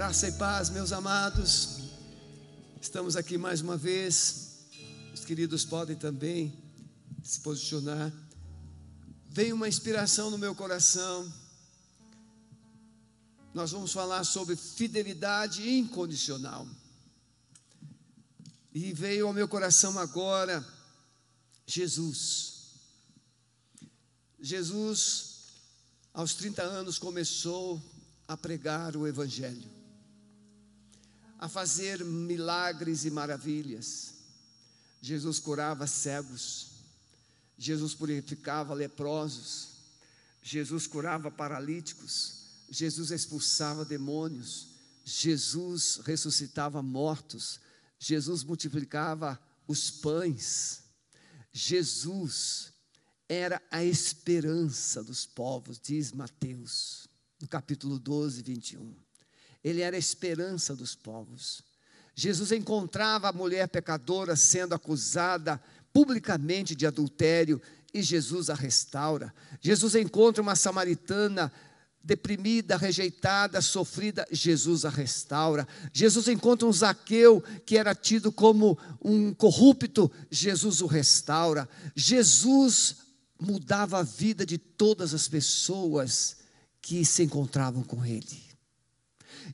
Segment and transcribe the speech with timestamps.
[0.00, 1.80] Graça e paz, meus amados.
[2.80, 4.60] Estamos aqui mais uma vez.
[5.12, 6.58] Os queridos podem também
[7.22, 8.10] se posicionar.
[9.28, 11.30] Veio uma inspiração no meu coração.
[13.52, 16.66] Nós vamos falar sobre fidelidade incondicional.
[18.72, 20.66] E veio ao meu coração agora
[21.66, 22.70] Jesus.
[24.40, 25.40] Jesus,
[26.14, 27.78] aos 30 anos, começou
[28.26, 29.79] a pregar o Evangelho
[31.40, 34.12] a fazer milagres e maravilhas.
[35.00, 36.72] Jesus curava cegos,
[37.56, 39.68] Jesus purificava leprosos,
[40.42, 44.68] Jesus curava paralíticos, Jesus expulsava demônios,
[45.02, 47.58] Jesus ressuscitava mortos,
[47.98, 50.82] Jesus multiplicava os pães,
[51.50, 52.70] Jesus
[53.26, 57.08] era a esperança dos povos, diz Mateus,
[57.40, 59.09] no capítulo 12, 21
[59.62, 61.62] ele era a esperança dos povos.
[62.14, 65.60] Jesus encontrava a mulher pecadora sendo acusada
[65.92, 67.60] publicamente de adultério
[67.92, 69.32] e Jesus a restaura.
[69.60, 71.52] Jesus encontra uma samaritana
[72.02, 75.68] deprimida, rejeitada, sofrida, Jesus a restaura.
[75.92, 81.68] Jesus encontra um Zaqueu que era tido como um corrupto, Jesus o restaura.
[81.94, 82.96] Jesus
[83.38, 86.38] mudava a vida de todas as pessoas
[86.80, 88.49] que se encontravam com ele.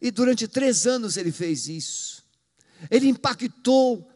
[0.01, 2.25] E durante três anos ele fez isso.
[2.91, 4.11] Ele impactou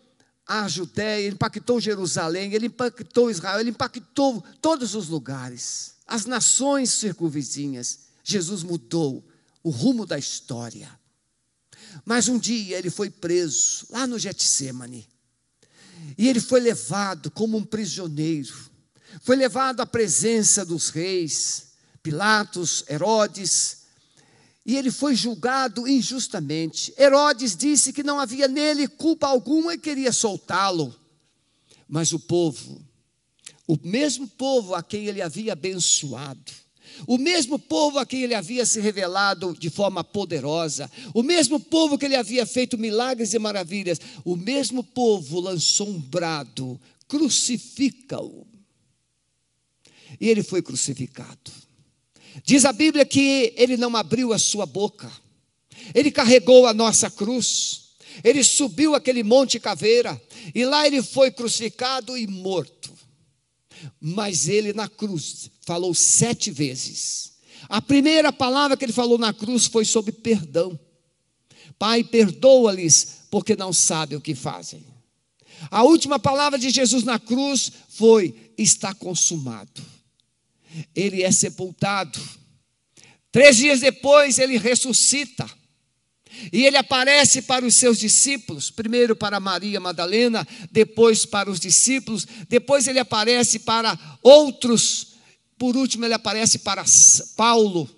[0.46, 6.90] a Judéia, ele impactou Jerusalém, ele impactou Israel, ele impactou todos os lugares, as nações
[6.90, 8.00] circunvizinhas.
[8.24, 9.24] Jesus mudou
[9.62, 10.90] o rumo da história.
[12.04, 15.08] Mas um dia ele foi preso lá no Getsemane.
[16.16, 18.70] E ele foi levado como um prisioneiro.
[19.22, 21.68] Foi levado à presença dos reis,
[22.02, 23.79] Pilatos, Herodes,
[24.64, 26.92] e ele foi julgado injustamente.
[26.98, 30.94] Herodes disse que não havia nele culpa alguma e queria soltá-lo.
[31.88, 32.80] Mas o povo,
[33.66, 36.52] o mesmo povo a quem ele havia abençoado,
[37.06, 41.96] o mesmo povo a quem ele havia se revelado de forma poderosa, o mesmo povo
[41.96, 48.46] que ele havia feito milagres e maravilhas, o mesmo povo lançou um brado: crucifica-o.
[50.20, 51.50] E ele foi crucificado.
[52.44, 55.10] Diz a Bíblia que ele não abriu a sua boca,
[55.94, 57.90] ele carregou a nossa cruz,
[58.22, 60.20] ele subiu aquele monte caveira,
[60.54, 62.90] e lá ele foi crucificado e morto.
[64.00, 67.32] Mas ele na cruz falou sete vezes.
[67.68, 70.78] A primeira palavra que ele falou na cruz foi sobre perdão.
[71.78, 74.84] Pai, perdoa-lhes, porque não sabem o que fazem.
[75.70, 79.82] A última palavra de Jesus na cruz foi: está consumado
[80.94, 82.20] ele é sepultado.
[83.32, 85.48] Três dias depois, ele ressuscita.
[86.52, 92.26] E ele aparece para os seus discípulos, primeiro para Maria Madalena, depois para os discípulos,
[92.48, 95.14] depois ele aparece para outros,
[95.58, 96.84] por último, ele aparece para
[97.36, 97.88] Paulo.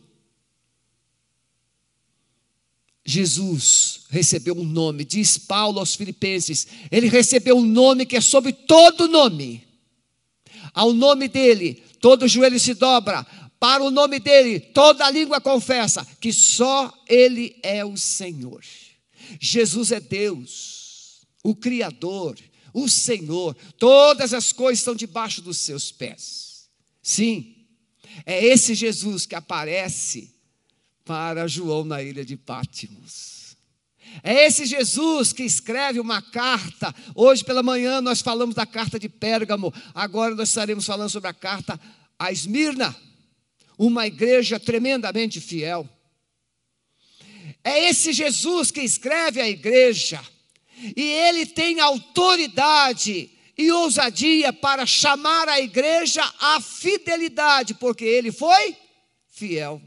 [3.04, 8.52] Jesus recebeu um nome, diz Paulo aos Filipenses, ele recebeu um nome que é sobre
[8.52, 9.66] todo nome.
[10.72, 13.24] Ao nome dele, todo joelho se dobra,
[13.58, 18.62] para o nome dele, toda língua confessa que só ele é o Senhor.
[19.40, 22.36] Jesus é Deus, o Criador,
[22.74, 26.68] o Senhor, todas as coisas estão debaixo dos seus pés.
[27.00, 27.54] Sim,
[28.26, 30.34] é esse Jesus que aparece
[31.04, 33.31] para João na ilha de Pátimos.
[34.22, 36.94] É esse Jesus que escreve uma carta.
[37.14, 41.34] Hoje pela manhã nós falamos da carta de Pérgamo, agora nós estaremos falando sobre a
[41.34, 41.78] carta
[42.18, 42.94] a Esmirna,
[43.76, 45.88] uma igreja tremendamente fiel.
[47.64, 50.20] É esse Jesus que escreve a igreja,
[50.96, 58.76] e ele tem autoridade e ousadia para chamar a igreja à fidelidade, porque ele foi
[59.28, 59.80] fiel.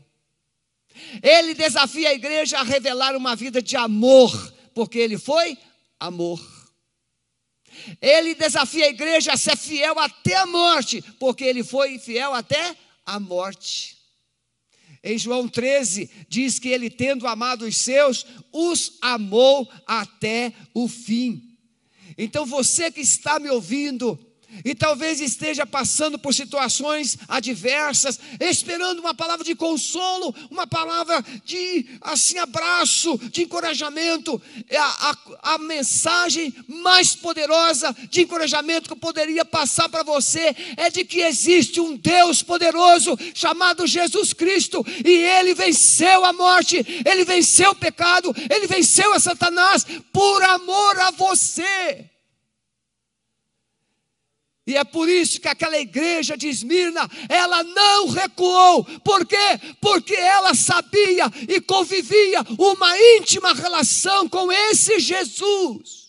[1.21, 5.57] Ele desafia a igreja a revelar uma vida de amor, porque ele foi
[5.99, 6.39] amor.
[8.01, 12.75] Ele desafia a igreja a ser fiel até a morte, porque ele foi fiel até
[13.05, 13.95] a morte.
[15.03, 21.55] Em João 13, diz que ele, tendo amado os seus, os amou até o fim.
[22.17, 24.17] Então você que está me ouvindo,
[24.63, 31.85] e talvez esteja passando por situações adversas, esperando uma palavra de consolo, uma palavra de
[32.01, 38.97] assim abraço, de encorajamento, é a, a, a mensagem mais poderosa de encorajamento que eu
[38.97, 45.11] poderia passar para você é de que existe um Deus poderoso chamado Jesus Cristo e
[45.11, 51.11] ele venceu a morte, ele venceu o pecado, ele venceu a Satanás por amor a
[51.11, 52.09] você.
[54.67, 58.83] E é por isso que aquela igreja de Esmirna, ela não recuou.
[59.01, 59.59] Por quê?
[59.79, 66.05] Porque ela sabia e convivia uma íntima relação com esse Jesus.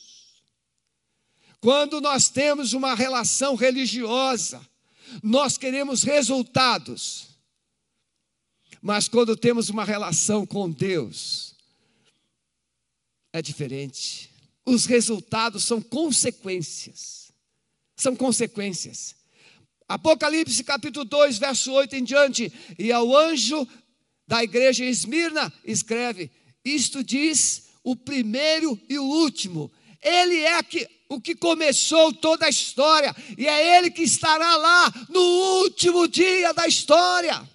[1.61, 4.67] Quando nós temos uma relação religiosa,
[5.23, 7.27] nós queremos resultados.
[8.81, 11.55] Mas quando temos uma relação com Deus,
[13.35, 14.31] é diferente.
[14.65, 17.26] Os resultados são consequências
[17.97, 19.17] são consequências.
[19.89, 22.53] Apocalipse capítulo 2, verso 8 em diante.
[22.79, 23.67] E ao anjo
[24.27, 26.31] da igreja em Esmirna, escreve:
[26.65, 29.73] Isto diz o primeiro e o último.
[30.03, 34.93] Ele é que, o que começou toda a história, e é ele que estará lá
[35.09, 35.21] no
[35.63, 37.49] último dia da história.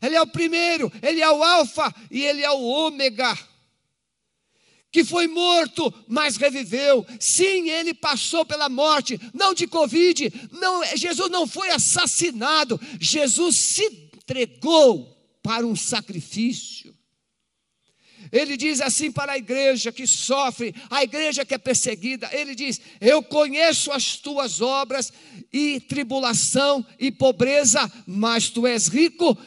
[0.00, 3.36] Ele é o primeiro, ele é o Alfa e ele é o Ômega
[4.90, 7.06] que foi morto, mas reviveu.
[7.20, 13.84] Sim, ele passou pela morte, não de Covid, não, Jesus não foi assassinado, Jesus se
[13.84, 16.94] entregou para um sacrifício.
[18.30, 22.80] Ele diz assim para a igreja que sofre, a igreja que é perseguida: Ele diz:
[23.00, 25.10] Eu conheço as tuas obras
[25.50, 29.38] e tribulação e pobreza, mas tu és rico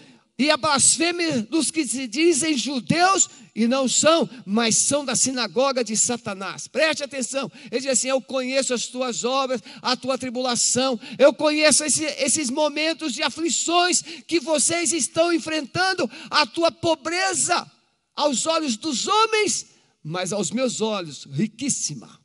[0.41, 5.83] e a blasfêmia dos que se dizem judeus e não são, mas são da sinagoga
[5.83, 6.67] de Satanás.
[6.67, 7.51] Preste atenção.
[7.71, 12.49] Ele diz assim: Eu conheço as tuas obras, a tua tribulação, eu conheço esse, esses
[12.49, 17.71] momentos de aflições que vocês estão enfrentando, a tua pobreza
[18.15, 19.67] aos olhos dos homens,
[20.03, 22.19] mas aos meus olhos, riquíssima.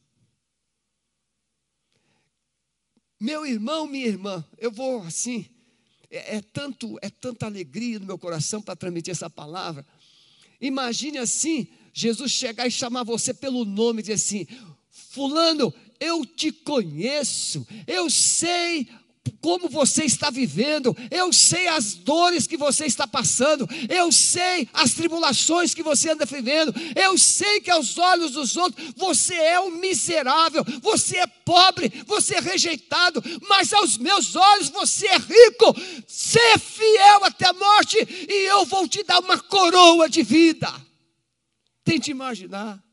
[3.21, 5.55] Meu irmão, minha irmã, eu vou assim
[6.11, 9.87] é, é, tanto, é tanta alegria no meu coração para transmitir essa palavra.
[10.61, 14.47] Imagine assim, Jesus chegar e chamar você pelo nome e dizer assim:
[14.91, 18.89] Fulano, eu te conheço, eu sei
[19.41, 24.95] como você está vivendo, eu sei as dores que você está passando, eu sei as
[24.95, 29.71] tribulações que você anda vivendo, eu sei que aos olhos dos outros você é um
[29.71, 35.75] miserável, você é pobre, você é rejeitado, mas aos meus olhos você é rico,
[36.07, 37.97] ser fiel até a morte
[38.29, 40.73] e eu vou te dar uma coroa de vida.
[41.85, 42.86] Tente imaginar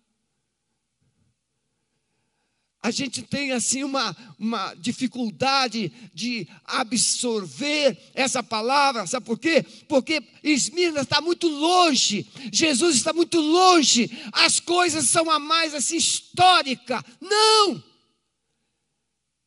[2.84, 9.66] a gente tem assim uma, uma dificuldade de absorver essa palavra, sabe por quê?
[9.88, 15.96] Porque Esmirna está muito longe, Jesus está muito longe, as coisas são a mais assim
[15.96, 17.04] histórica.
[17.22, 17.82] Não!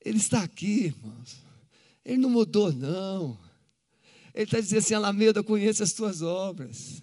[0.02, 1.36] Ele está aqui, irmãos.
[2.06, 3.36] Ele não mudou, não.
[4.34, 7.02] Ele está dizendo assim: Alameda, conheço as tuas obras.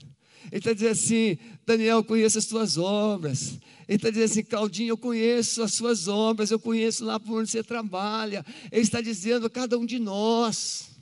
[0.52, 3.60] Ele está dizendo assim: Daniel, conheço as tuas obras.
[3.88, 7.50] Ele está dizendo assim, Claudinho, eu conheço as suas obras, eu conheço lá por onde
[7.50, 8.46] você trabalha.
[8.72, 10.94] Ele está dizendo a cada um de nós.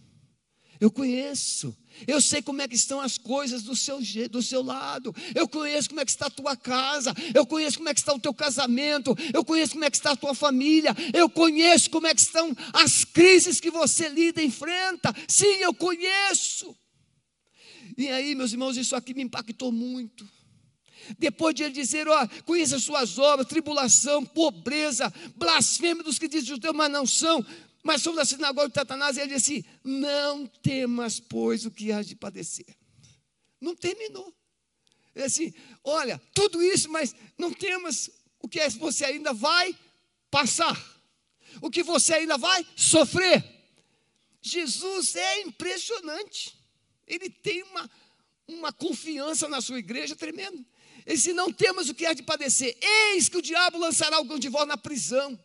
[0.82, 1.78] Eu conheço.
[2.08, 4.00] Eu sei como é que estão as coisas do seu,
[4.32, 5.16] do seu lado.
[5.36, 7.14] Eu conheço como é que está a tua casa.
[7.36, 9.16] Eu conheço como é que está o teu casamento.
[9.32, 10.96] Eu conheço como é que está a tua família.
[11.14, 15.14] Eu conheço como é que estão as crises que você lida e enfrenta.
[15.28, 16.76] Sim, eu conheço.
[17.96, 20.28] E aí, meus irmãos, isso aqui me impactou muito.
[21.18, 26.48] Depois de ele dizer, ó, conheça as suas obras, tribulação, pobreza, blasfêmia dos que dizem
[26.48, 27.46] judeu, mas não são,
[27.84, 32.16] mas são da sinagoga de Satanás, ele disse não temas, pois, o que há de
[32.16, 32.66] padecer.
[33.60, 34.34] Não terminou.
[35.16, 38.10] Ele assim, olha, tudo isso, mas não temas
[38.40, 39.78] o que é, você ainda vai
[40.30, 40.76] passar,
[41.62, 43.44] o que você ainda vai sofrer.
[44.42, 46.58] Jesus é impressionante.
[47.06, 47.92] Ele tem uma,
[48.48, 50.66] uma confiança na sua igreja tremenda.
[51.06, 54.38] Ele disse: Não temos o que é de padecer, eis que o diabo lançará algum
[54.38, 55.40] de vós na prisão.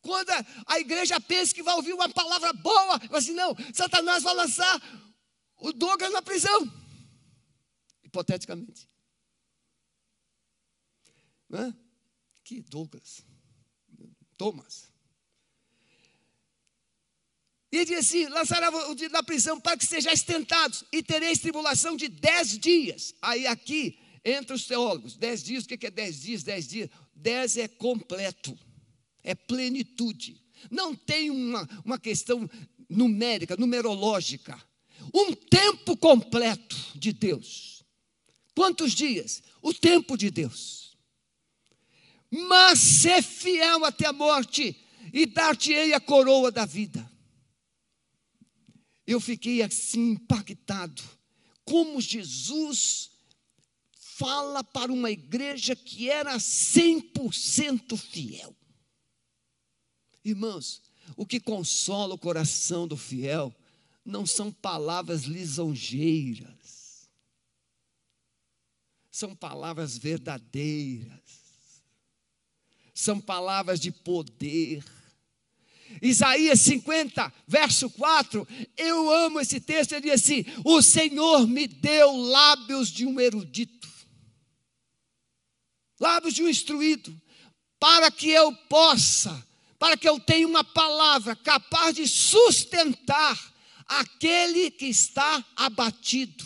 [0.00, 4.22] Quando a, a igreja pensa que vai ouvir uma palavra boa, vai assim: Não, Satanás
[4.22, 4.80] vai lançar
[5.58, 6.70] o Douglas na prisão.
[8.02, 8.88] Hipoteticamente.
[11.50, 11.74] Hã?
[12.42, 13.24] Que Douglas?
[14.36, 14.92] Thomas.
[17.70, 18.70] E diz assim: lançará
[19.10, 23.14] da prisão para que sejais tentados, e tereis tribulação de dez dias.
[23.22, 26.42] Aí aqui entre os teólogos, dez dias, o que é dez dias?
[26.42, 26.88] Dez dias.
[27.14, 28.56] Dez é completo,
[29.22, 30.40] é plenitude.
[30.70, 32.48] Não tem uma, uma questão
[32.88, 34.60] numérica, numerológica.
[35.12, 37.84] Um tempo completo de Deus.
[38.54, 39.42] Quantos dias?
[39.60, 40.96] O tempo de Deus.
[42.30, 44.76] Mas ser fiel até a morte
[45.12, 47.10] e dar-te-ei a coroa da vida.
[49.06, 51.02] Eu fiquei assim impactado.
[51.64, 53.11] Como Jesus
[54.16, 58.54] fala para uma igreja que era 100% fiel.
[60.24, 60.82] Irmãos,
[61.16, 63.54] o que consola o coração do fiel
[64.04, 67.08] não são palavras lisonjeiras,
[69.10, 71.20] são palavras verdadeiras,
[72.94, 74.84] são palavras de poder.
[76.00, 82.16] Isaías 50, verso 4, eu amo esse texto, ele diz assim: O Senhor me deu
[82.16, 83.91] lábios de um erudito,
[86.02, 87.18] lábios de um instruído,
[87.78, 89.46] para que eu possa
[89.82, 93.36] para que eu tenha uma palavra capaz de sustentar
[93.84, 96.44] aquele que está abatido.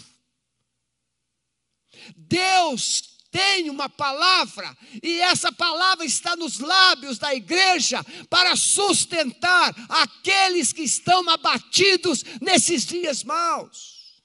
[2.17, 10.73] Deus tem uma palavra, e essa palavra está nos lábios da igreja para sustentar aqueles
[10.73, 14.23] que estão abatidos nesses dias maus.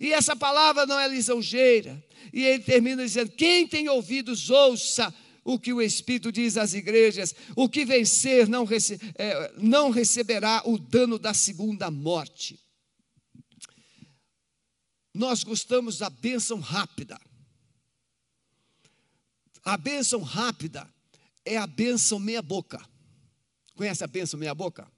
[0.00, 2.04] E essa palavra não é lisonjeira.
[2.32, 7.34] E ele termina dizendo: Quem tem ouvidos, ouça o que o Espírito diz às igrejas:
[7.56, 12.58] o que vencer não, rece é, não receberá o dano da segunda morte.
[15.14, 17.20] Nós gostamos da bênção rápida.
[19.64, 20.88] A bênção rápida
[21.44, 22.80] é a bênção meia-boca.
[23.74, 24.90] Conhece a bênção meia-boca?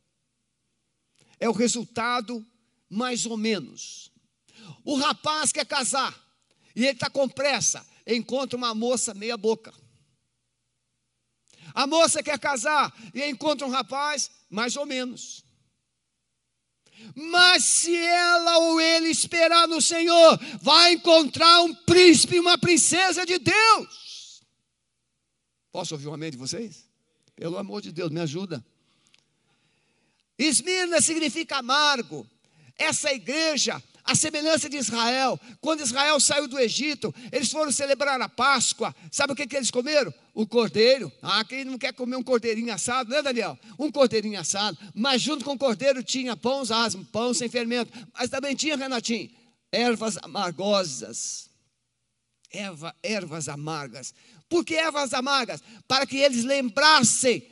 [1.40, 2.46] É o resultado
[2.88, 4.10] mais ou menos.
[4.84, 6.23] O rapaz quer casar
[6.74, 9.72] e ele está com pressa, encontra uma moça meia-boca.
[11.72, 15.44] A moça quer casar e encontra um rapaz, mais ou menos.
[17.14, 23.26] Mas se ela ou ele esperar no Senhor, vai encontrar um príncipe e uma princesa
[23.26, 24.42] de Deus.
[25.72, 26.88] Posso ouvir um amém de vocês?
[27.34, 28.64] Pelo amor de Deus, me ajuda.
[30.38, 32.26] Esmirna significa amargo.
[32.76, 38.28] Essa igreja a semelhança de Israel, quando Israel saiu do Egito, eles foram celebrar a
[38.28, 38.94] Páscoa.
[39.10, 40.12] Sabe o que, que eles comeram?
[40.34, 41.10] O cordeiro.
[41.22, 43.58] Ah, quem não quer comer um cordeirinho assado, né, Daniel?
[43.78, 44.76] Um cordeirinho assado.
[44.94, 47.90] Mas junto com o cordeiro tinha pães asmos, pão sem fermento.
[48.12, 49.30] Mas também tinha, Renatinho,
[49.72, 51.48] ervas amargosas.
[52.52, 54.12] Erva, ervas amargas.
[54.50, 55.62] Por que ervas amargas?
[55.88, 57.42] Para que eles lembrassem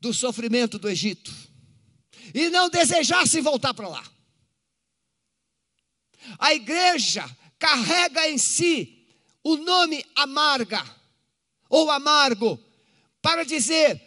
[0.00, 1.32] do sofrimento do Egito.
[2.34, 4.15] E não desejassem voltar para lá.
[6.38, 7.24] A igreja
[7.58, 9.06] carrega em si
[9.42, 10.84] o nome amarga
[11.68, 12.58] ou amargo
[13.22, 14.00] para dizer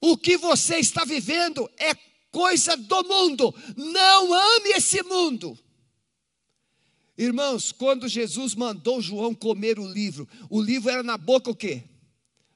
[0.00, 1.94] o que você está vivendo é
[2.30, 3.54] coisa do mundo.
[3.76, 5.58] Não ame esse mundo.
[7.16, 11.84] Irmãos, quando Jesus mandou João comer o livro, o livro era na boca o quê?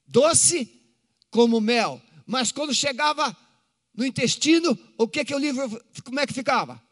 [0.07, 0.69] Doce
[1.31, 2.03] como mel.
[2.27, 3.37] Mas quando chegava
[3.95, 6.83] no intestino, o que que o livro, como é que ficava?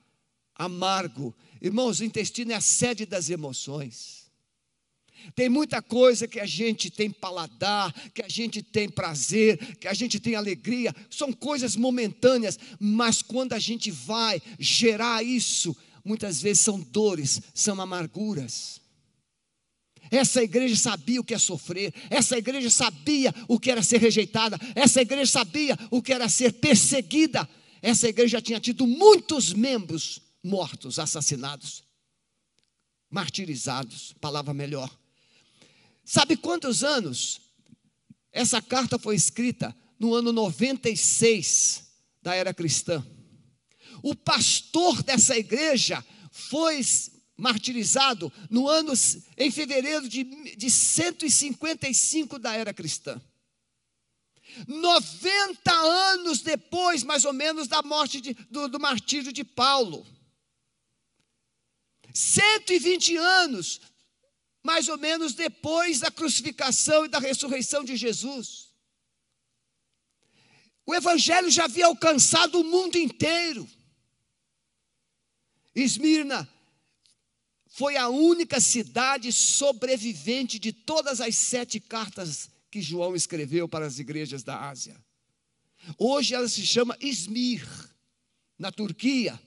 [0.59, 1.35] Amargo.
[1.61, 4.27] Irmãos, o intestino é a sede das emoções.
[5.35, 9.95] Tem muita coisa que a gente tem paladar, que a gente tem prazer, que a
[9.95, 16.63] gente tem alegria, são coisas momentâneas, mas quando a gente vai gerar isso, muitas vezes
[16.63, 18.81] são dores, são amarguras.
[20.09, 24.57] Essa igreja sabia o que é sofrer, essa igreja sabia o que era ser rejeitada,
[24.77, 27.49] essa igreja sabia o que era ser perseguida,
[27.83, 31.85] essa igreja tinha tido muitos membros mortos, assassinados,
[33.11, 34.91] martirizados, palavra melhor.
[36.05, 37.41] Sabe quantos anos
[38.33, 39.77] essa carta foi escrita?
[39.99, 41.85] No ano 96
[42.23, 43.05] da era cristã.
[44.03, 46.81] O pastor dessa igreja foi
[47.37, 48.93] martirizado no ano,
[49.37, 50.25] em fevereiro de,
[50.57, 53.21] de 155 da era cristã.
[54.67, 60.07] 90 anos depois, mais ou menos, da morte de, do, do martírio de Paulo.
[62.17, 63.79] 120 anos,
[64.63, 68.73] mais ou menos depois da crucificação e da ressurreição de Jesus.
[70.87, 73.69] O Evangelho já havia alcançado o mundo inteiro.
[75.75, 76.49] Esmirna
[77.67, 83.99] foi a única cidade sobrevivente de todas as sete cartas que João escreveu para as
[83.99, 84.99] igrejas da Ásia.
[85.99, 87.69] Hoje ela se chama Izmir,
[88.59, 89.39] na Turquia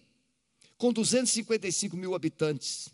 [0.80, 2.90] com 255 mil habitantes.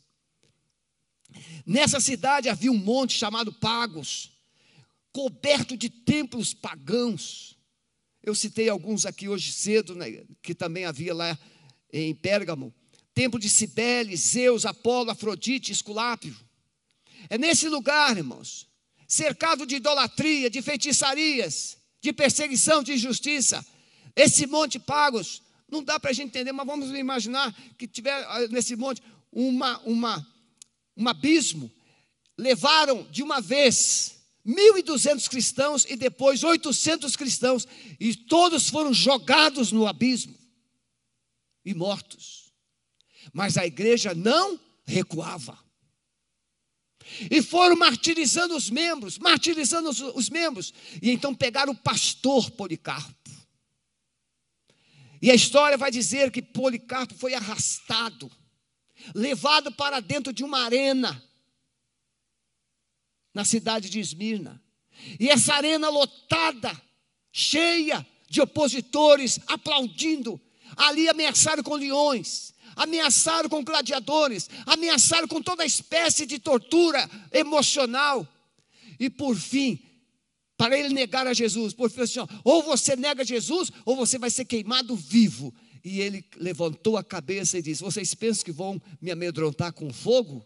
[1.65, 4.31] Nessa cidade havia um monte chamado Pagos,
[5.13, 7.55] coberto de templos pagãos.
[8.23, 11.37] eu citei alguns aqui hoje cedo, né, que também havia lá
[11.93, 12.73] em Pérgamo.
[13.13, 16.35] Templo de Cibele, Zeus, Apolo, Afrodite, Esculápio.
[17.29, 18.67] É nesse lugar, irmãos,
[19.07, 23.63] cercado de idolatria, de feitiçarias, de perseguição, de injustiça.
[24.15, 28.47] Esse monte Pagos, não dá para a gente entender, mas vamos imaginar que tiver ah,
[28.49, 30.27] nesse monte uma, uma,
[30.95, 31.71] um abismo.
[32.37, 37.67] Levaram de uma vez 1.200 cristãos e depois 800 cristãos,
[37.99, 40.37] e todos foram jogados no abismo
[41.63, 42.53] e mortos.
[43.33, 45.57] Mas a igreja não recuava.
[47.29, 50.73] E foram martirizando os membros, martirizando os, os membros.
[51.01, 53.24] E então pegaram o pastor Policarpo.
[55.21, 58.31] E a história vai dizer que Policarpo foi arrastado,
[59.13, 61.21] levado para dentro de uma arena,
[63.33, 64.61] na cidade de Esmirna.
[65.19, 66.81] E essa arena lotada,
[67.31, 70.39] cheia de opositores, aplaudindo.
[70.75, 78.27] Ali ameaçaram com leões, ameaçaram com gladiadores, ameaçaram com toda espécie de tortura emocional.
[78.99, 79.81] E por fim,
[80.57, 84.17] para ele negar a Jesus, por fim, assim, ó, ou você nega Jesus, ou você
[84.17, 85.53] vai ser queimado vivo.
[85.83, 90.45] E ele levantou a cabeça e disse: Vocês pensam que vão me amedrontar com fogo?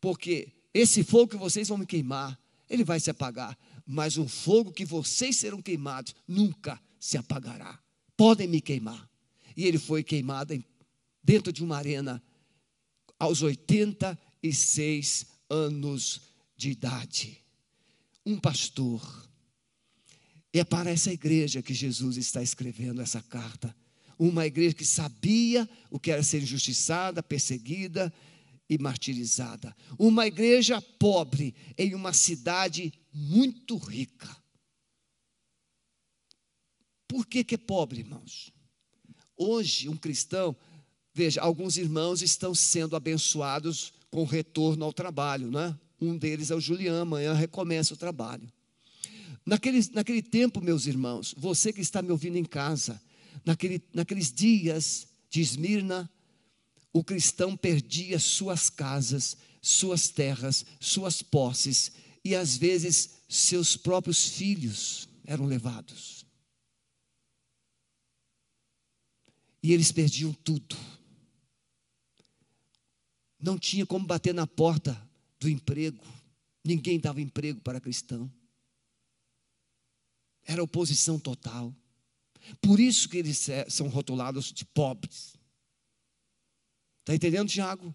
[0.00, 2.38] Porque esse fogo que vocês vão me queimar,
[2.70, 3.58] ele vai se apagar.
[3.84, 7.78] Mas um fogo que vocês serão queimados nunca se apagará.
[8.16, 9.10] Podem me queimar.
[9.56, 10.64] E ele foi queimado
[11.22, 12.22] dentro de uma arena
[13.18, 16.22] aos 86 anos
[16.56, 17.41] de idade.
[18.24, 19.28] Um pastor.
[20.54, 23.74] E é para essa igreja que Jesus está escrevendo essa carta.
[24.18, 28.12] Uma igreja que sabia o que era ser injustiçada, perseguida
[28.68, 29.74] e martirizada.
[29.98, 34.28] Uma igreja pobre em uma cidade muito rica.
[37.08, 38.52] Por que, que é pobre, irmãos?
[39.36, 40.56] Hoje, um cristão
[41.14, 45.78] Veja, alguns irmãos estão sendo abençoados com retorno ao trabalho, né?
[46.02, 48.52] Um deles é o Julián, amanhã recomeça o trabalho.
[49.46, 53.00] Naquele, naquele tempo, meus irmãos, você que está me ouvindo em casa,
[53.44, 56.10] naquele, naqueles dias de Esmirna,
[56.92, 61.92] o cristão perdia suas casas, suas terras, suas posses
[62.24, 66.26] e às vezes seus próprios filhos eram levados.
[69.62, 70.76] E eles perdiam tudo
[73.42, 74.96] não tinha como bater na porta
[75.42, 76.02] do emprego.
[76.64, 78.32] Ninguém dava emprego para cristão.
[80.44, 81.74] Era oposição total.
[82.60, 85.36] Por isso que eles são rotulados de pobres.
[87.00, 87.94] Está entendendo, Tiago?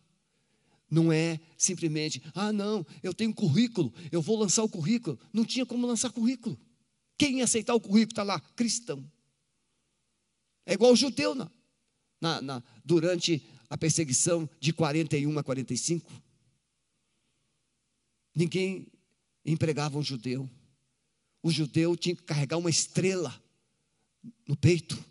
[0.90, 5.20] Não é simplesmente, ah, não, eu tenho currículo, eu vou lançar o currículo.
[5.34, 6.58] Não tinha como lançar currículo.
[7.18, 8.40] Quem ia aceitar o currículo está lá?
[8.56, 9.04] Cristão.
[10.66, 16.10] É igual o judeu na, na, durante a perseguição de 41 a 45.
[18.38, 18.86] Ninguém
[19.44, 20.48] empregava um judeu.
[21.42, 23.44] O judeu tinha que carregar uma estrela
[24.48, 25.04] no peito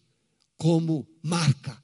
[0.57, 1.83] como marca.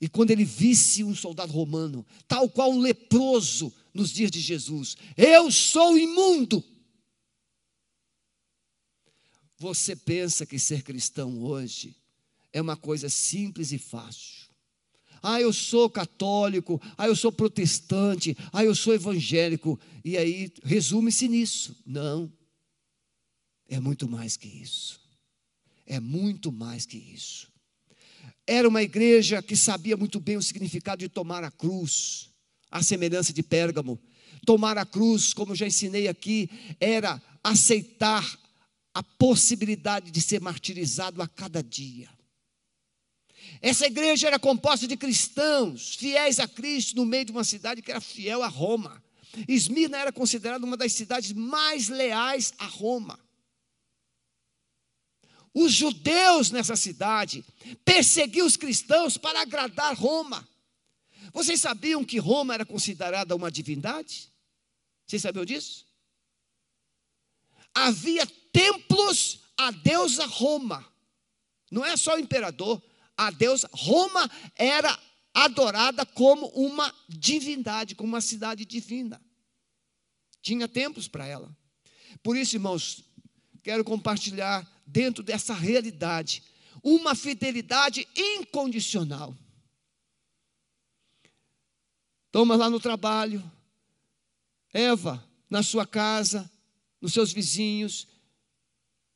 [0.00, 4.96] E quando ele visse um soldado romano, tal qual um leproso nos dias de Jesus,
[5.16, 6.62] eu sou imundo.
[9.58, 11.96] Você pensa que ser cristão hoje
[12.52, 14.39] é uma coisa simples e fácil.
[15.22, 19.78] Ah, eu sou católico, ah, eu sou protestante, ah, eu sou evangélico.
[20.04, 21.76] E aí resume-se nisso.
[21.86, 22.32] Não.
[23.68, 25.00] É muito mais que isso.
[25.86, 27.48] É muito mais que isso.
[28.46, 32.30] Era uma igreja que sabia muito bem o significado de tomar a cruz,
[32.70, 34.00] a semelhança de Pérgamo.
[34.44, 36.48] Tomar a cruz, como já ensinei aqui,
[36.80, 38.38] era aceitar
[38.92, 42.08] a possibilidade de ser martirizado a cada dia.
[43.62, 47.90] Essa igreja era composta de cristãos, fiéis a Cristo, no meio de uma cidade que
[47.90, 49.02] era fiel a Roma.
[49.46, 53.18] Esmirna era considerada uma das cidades mais leais a Roma.
[55.52, 57.44] Os judeus nessa cidade
[57.84, 60.48] perseguiam os cristãos para agradar Roma.
[61.32, 64.32] Vocês sabiam que Roma era considerada uma divindade?
[65.06, 65.86] Vocês sabiam disso?
[67.74, 70.86] Havia templos a deusa Roma.
[71.70, 72.82] Não é só o imperador,
[73.20, 74.98] a Deus, Roma era
[75.34, 79.20] adorada como uma divindade, como uma cidade divina.
[80.40, 81.54] Tinha templos para ela.
[82.22, 83.04] Por isso, irmãos,
[83.62, 86.42] quero compartilhar dentro dessa realidade
[86.82, 89.36] uma fidelidade incondicional.
[92.32, 93.42] Toma lá no trabalho,
[94.72, 96.50] Eva, na sua casa,
[97.02, 98.08] nos seus vizinhos,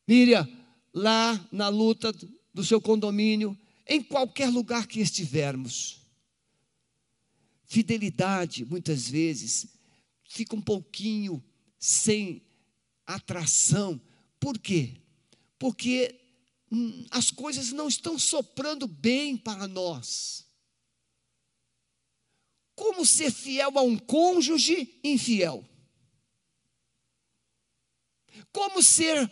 [0.07, 0.47] Miriam,
[0.93, 2.13] lá na luta
[2.53, 6.01] do seu condomínio, em qualquer lugar que estivermos.
[7.67, 9.67] Fidelidade, muitas vezes,
[10.25, 11.43] fica um pouquinho
[11.79, 12.43] sem
[13.07, 14.01] atração.
[14.39, 15.01] Por quê?
[15.59, 16.21] Porque
[16.71, 20.47] hum, as coisas não estão soprando bem para nós.
[22.75, 25.65] Como ser fiel a um cônjuge infiel?
[28.53, 29.31] Como ser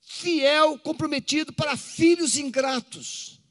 [0.00, 3.41] fiel, comprometido para filhos ingratos?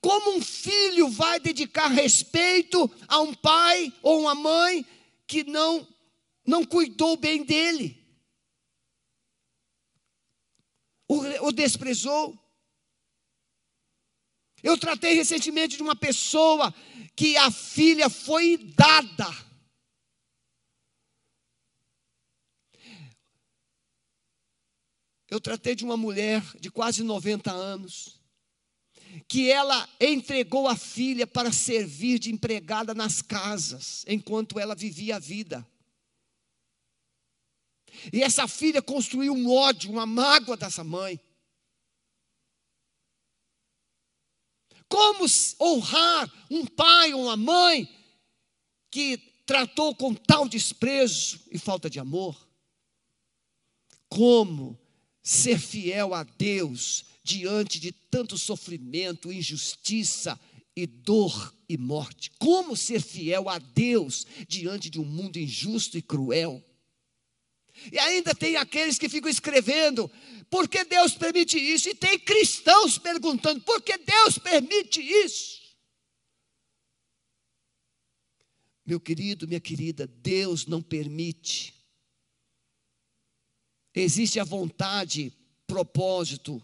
[0.00, 4.84] Como um filho vai dedicar respeito a um pai ou uma mãe
[5.26, 5.86] que não
[6.46, 7.96] não cuidou bem dele?
[11.08, 12.38] O, o desprezou?
[14.62, 16.74] Eu tratei recentemente de uma pessoa
[17.16, 19.26] que a filha foi dada.
[25.28, 28.19] Eu tratei de uma mulher de quase 90 anos
[29.26, 35.18] que ela entregou a filha para servir de empregada nas casas, enquanto ela vivia a
[35.18, 35.66] vida.
[38.12, 41.20] E essa filha construiu um ódio, uma mágoa dessa mãe.
[44.88, 45.24] Como
[45.60, 47.88] honrar um pai ou uma mãe
[48.90, 52.48] que tratou com tal desprezo e falta de amor?
[54.08, 54.79] Como
[55.22, 60.38] ser fiel a Deus diante de tanto sofrimento, injustiça
[60.76, 62.30] e dor e morte?
[62.38, 66.64] Como ser fiel a Deus diante de um mundo injusto e cruel?
[67.92, 70.10] E ainda tem aqueles que ficam escrevendo,
[70.50, 71.88] por que Deus permite isso?
[71.88, 75.60] E tem cristãos perguntando, por que Deus permite isso?
[78.84, 81.79] Meu querido, minha querida, Deus não permite.
[83.94, 85.32] Existe a vontade,
[85.66, 86.62] propósito,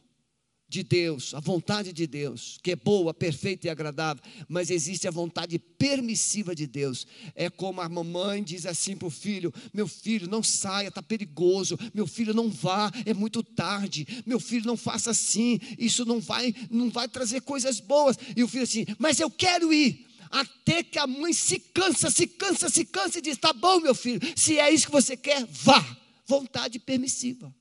[0.68, 5.12] de Deus, a vontade de Deus, que é boa, perfeita e agradável, mas existe a
[5.12, 7.06] vontade permissiva de Deus.
[7.36, 11.78] É como a mamãe diz assim para o filho: Meu filho, não saia, está perigoso.
[11.94, 14.06] Meu filho, não vá, é muito tarde.
[14.26, 18.16] Meu filho, não faça assim, isso não vai, não vai trazer coisas boas.
[18.36, 20.04] E o filho assim: Mas eu quero ir.
[20.28, 23.94] Até que a mãe se cansa, se cansa, se cansa e diz: Tá bom, meu
[23.94, 26.05] filho, se é isso que você quer, vá.
[26.26, 27.54] Vontade permissiva.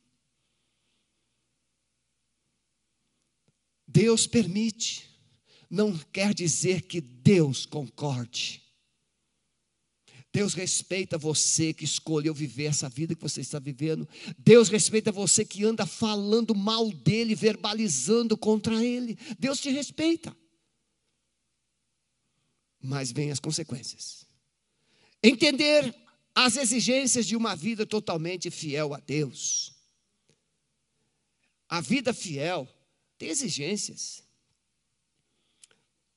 [3.87, 5.09] Deus permite,
[5.69, 8.61] não quer dizer que Deus concorde.
[10.33, 14.05] Deus respeita você que escolheu viver essa vida que você está vivendo.
[14.37, 19.17] Deus respeita você que anda falando mal dele, verbalizando contra ele.
[19.39, 20.35] Deus te respeita.
[22.81, 24.27] Mas vem as consequências.
[25.23, 25.95] Entender
[26.35, 29.73] as exigências de uma vida totalmente fiel a Deus.
[31.69, 32.67] A vida fiel
[33.17, 34.21] tem exigências.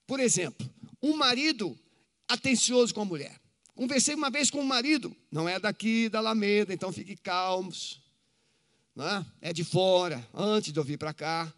[0.05, 0.69] Por exemplo,
[1.01, 1.79] um marido
[2.27, 3.41] atencioso com a mulher.
[3.77, 8.01] Conversei uma vez com um marido, não é daqui da Alameda, então fique calmos.
[9.41, 9.51] É?
[9.51, 11.55] é de fora, antes de eu vir para cá.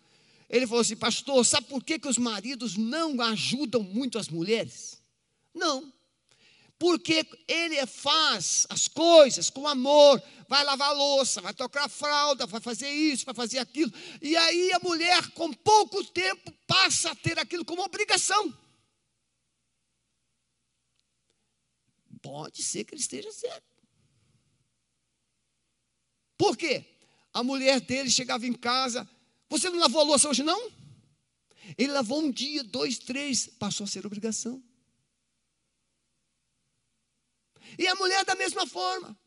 [0.47, 5.01] Ele falou assim, pastor, sabe por que, que os maridos não ajudam muito as mulheres?
[5.55, 5.91] Não
[6.81, 12.89] porque ele faz as coisas com amor, vai lavar louça, vai tocar fralda, vai fazer
[12.89, 13.93] isso, vai fazer aquilo.
[14.23, 18.59] E aí a mulher, com pouco tempo, passa a ter aquilo como obrigação.
[22.23, 23.77] Pode ser que ele esteja certo.
[26.39, 26.87] Por quê?
[27.31, 29.07] A mulher dele chegava em casa,
[29.51, 30.73] você não lavou a louça hoje não?
[31.77, 34.65] Ele lavou um dia, dois, três, passou a ser obrigação.
[37.79, 39.19] E a mulher da mesma forma.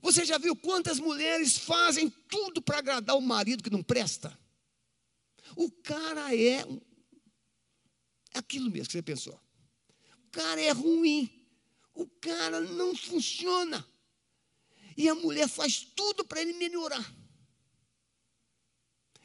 [0.00, 4.36] Você já viu quantas mulheres fazem tudo para agradar o marido que não presta?
[5.56, 6.64] O cara é
[8.34, 9.38] aquilo mesmo que você pensou.
[10.26, 11.30] O cara é ruim.
[11.94, 13.86] O cara não funciona.
[14.96, 17.14] E a mulher faz tudo para ele melhorar.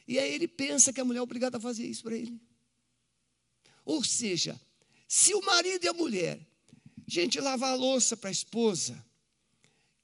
[0.08, 2.39] E aí ele pensa que a mulher é obrigada a fazer isso para ele.
[3.84, 4.60] Ou seja,
[5.08, 6.46] se o marido e a mulher
[7.08, 9.02] Gente, lavar a louça para a esposa.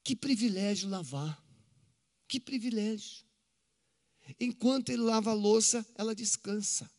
[0.02, 1.42] Que privilégio lavar.
[2.26, 3.24] Que privilégio.
[4.40, 6.90] Enquanto ele lava a louça, ela descansa.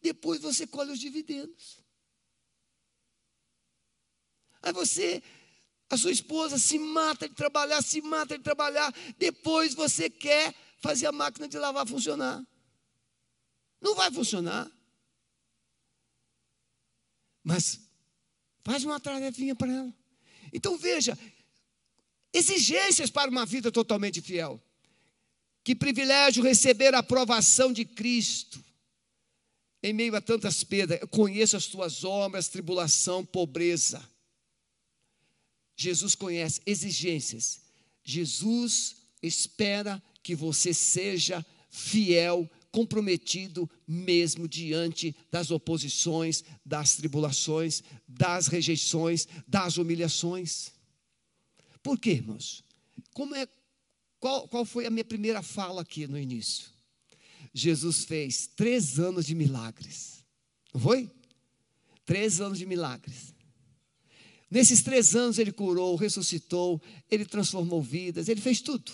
[0.00, 1.78] Depois você colhe os dividendos.
[4.62, 5.22] Aí você,
[5.90, 8.94] a sua esposa se mata de trabalhar, se mata de trabalhar.
[9.16, 12.46] Depois você quer fazer a máquina de lavar funcionar.
[13.80, 14.70] Não vai funcionar.
[17.42, 17.87] Mas
[18.68, 19.94] Faz uma tarefinha para ela.
[20.52, 21.18] Então veja,
[22.34, 24.62] exigências para uma vida totalmente fiel.
[25.64, 28.62] Que privilégio receber a aprovação de Cristo.
[29.82, 34.06] Em meio a tantas perdas, eu conheço as tuas obras, tribulação, pobreza.
[35.74, 37.62] Jesus conhece exigências.
[38.04, 49.26] Jesus espera que você seja fiel, comprometido mesmo diante das oposições, das tribulações, das rejeições,
[49.46, 50.72] das humilhações.
[51.82, 52.62] Por quê, irmãos?
[53.14, 53.48] Como é,
[54.20, 56.66] qual, qual foi a minha primeira fala aqui no início?
[57.54, 60.24] Jesus fez três anos de milagres.
[60.72, 61.10] Não foi?
[62.04, 63.34] Três anos de milagres.
[64.50, 68.90] Nesses três anos ele curou, ressuscitou, ele transformou vidas, ele fez tudo.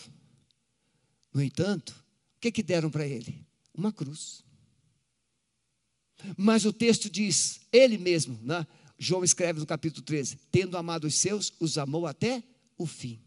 [1.33, 1.91] No entanto,
[2.37, 3.44] o que, que deram para ele?
[3.75, 4.45] Uma cruz.
[6.37, 8.67] Mas o texto diz, ele mesmo, né?
[8.99, 12.43] João escreve no capítulo 13: tendo amado os seus, os amou até
[12.79, 13.21] o fim.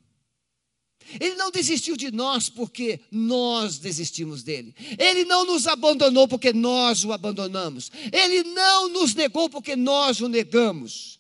[1.19, 4.75] Ele não desistiu de nós porque nós desistimos dele.
[4.97, 7.91] Ele não nos abandonou porque nós o abandonamos.
[8.11, 11.19] Ele não nos negou porque nós o negamos.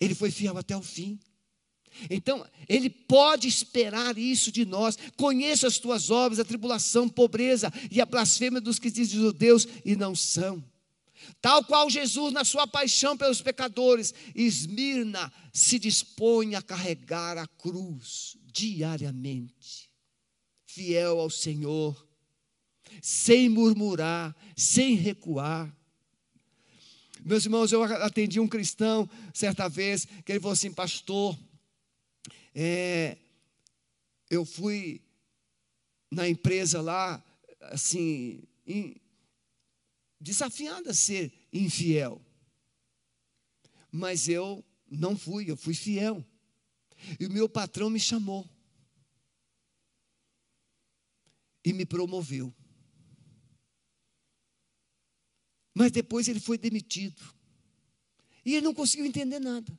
[0.00, 1.18] Ele foi fiel até o fim.
[2.10, 4.98] Então, Ele pode esperar isso de nós.
[5.16, 9.96] Conheça as tuas obras, a tribulação, pobreza e a blasfêmia dos que dizem judeus e
[9.96, 10.62] não são.
[11.40, 18.36] Tal qual Jesus, na sua paixão pelos pecadores, Esmirna se dispõe a carregar a cruz
[18.52, 19.90] diariamente,
[20.66, 22.06] fiel ao Senhor,
[23.02, 25.74] sem murmurar, sem recuar.
[27.24, 31.38] Meus irmãos, eu atendi um cristão certa vez que ele falou assim, pastor,
[32.54, 33.18] é,
[34.30, 35.02] eu fui
[36.10, 37.22] na empresa lá,
[37.62, 38.94] assim, in,
[40.20, 42.24] desafiado a ser infiel.
[43.90, 46.24] Mas eu não fui, eu fui fiel.
[47.18, 48.48] E o meu patrão me chamou.
[51.64, 52.54] E me promoveu.
[55.74, 57.34] Mas depois ele foi demitido.
[58.44, 59.76] E ele não conseguiu entender nada.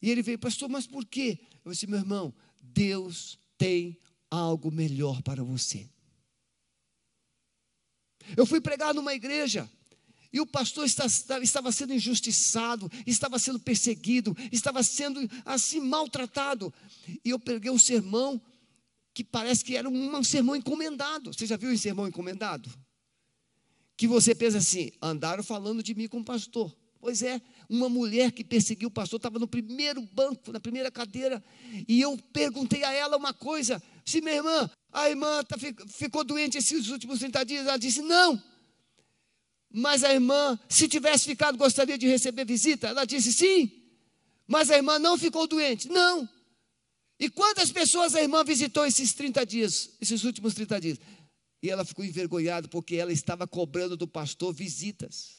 [0.00, 1.38] E ele veio, pastor, mas por quê?
[1.64, 3.98] Eu disse, meu irmão, Deus tem
[4.30, 5.88] algo melhor para você.
[8.36, 9.68] Eu fui pregar numa igreja
[10.32, 16.72] e o pastor estava sendo injustiçado, estava sendo perseguido, estava sendo assim maltratado.
[17.24, 18.40] E eu peguei um sermão
[19.14, 21.32] que parece que era um sermão encomendado.
[21.32, 22.70] Você já viu um sermão encomendado?
[23.96, 26.76] Que você pensa assim: andaram falando de mim com o pastor.
[27.00, 31.42] Pois é, uma mulher que perseguiu o pastor estava no primeiro banco, na primeira cadeira,
[31.86, 35.56] e eu perguntei a ela uma coisa: se minha irmã, a irmã tá,
[35.88, 38.42] ficou doente esses últimos 30 dias, ela disse: não.
[39.70, 42.88] Mas a irmã, se tivesse ficado, gostaria de receber visita?
[42.88, 43.70] Ela disse: sim.
[44.46, 45.88] Mas a irmã não ficou doente?
[45.88, 46.26] Não.
[47.20, 50.98] E quantas pessoas a irmã visitou esses 30 dias, esses últimos 30 dias?
[51.62, 55.37] E ela ficou envergonhada porque ela estava cobrando do pastor visitas.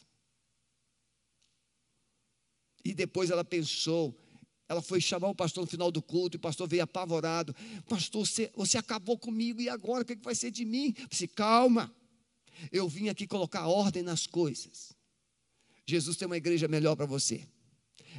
[2.83, 4.17] E depois ela pensou,
[4.67, 7.55] ela foi chamar o pastor no final do culto, e o pastor veio apavorado.
[7.87, 10.95] Pastor, você, você acabou comigo, e agora o que vai ser de mim?
[11.09, 11.93] Disse, calma,
[12.71, 14.93] eu vim aqui colocar ordem nas coisas.
[15.85, 17.47] Jesus tem uma igreja melhor para você.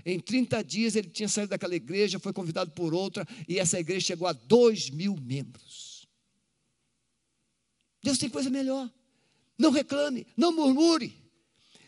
[0.05, 4.07] Em 30 dias ele tinha saído daquela igreja, foi convidado por outra, e essa igreja
[4.07, 6.07] chegou a 2 mil membros.
[8.03, 8.91] Deus tem coisa melhor.
[9.59, 11.20] Não reclame, não murmure.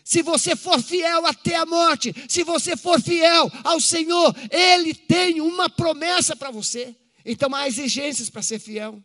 [0.04, 5.40] Se você for fiel até a morte, se você for fiel ao Senhor, Ele tem
[5.40, 6.94] uma promessa para você.
[7.24, 9.02] Então há exigências para ser fiel.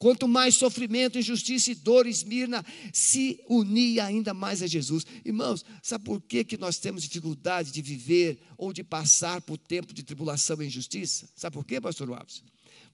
[0.00, 5.04] Quanto mais sofrimento, injustiça e dor, Esmirna se unir ainda mais a Jesus.
[5.22, 9.92] Irmãos, sabe por que, que nós temos dificuldade de viver ou de passar por tempo
[9.92, 11.28] de tribulação e injustiça?
[11.36, 12.42] Sabe por quê, pastor Alves?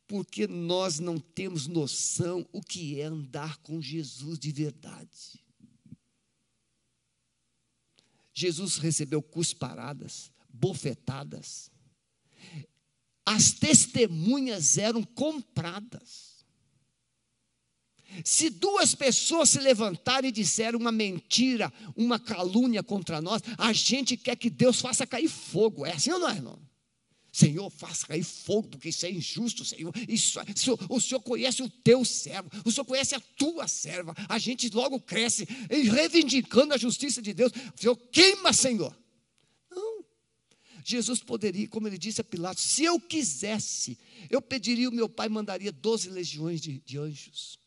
[0.09, 5.46] Porque nós não temos noção o que é andar com Jesus de verdade.
[8.39, 11.71] Jesus recebeu cusparadas, bofetadas.
[13.25, 16.45] As testemunhas eram compradas.
[18.23, 24.19] Se duas pessoas se levantarem e disserem uma mentira, uma calúnia contra nós, a gente
[24.19, 25.87] quer que Deus faça cair fogo.
[25.87, 26.61] É assim ou não é, irmão?
[27.37, 29.93] Senhor, faça cair fogo, porque isso é injusto, Senhor.
[30.09, 30.79] Isso, Senhor.
[30.89, 34.15] O Senhor conhece o teu servo, o Senhor conhece a tua serva.
[34.27, 37.53] A gente logo cresce reivindicando a justiça de Deus.
[37.79, 38.99] Senhor queima, Senhor.
[39.71, 40.03] Não.
[40.83, 43.99] Jesus poderia, como ele disse a Pilatos, se eu quisesse,
[44.31, 47.59] eu pediria, o meu pai mandaria 12 legiões de, de anjos.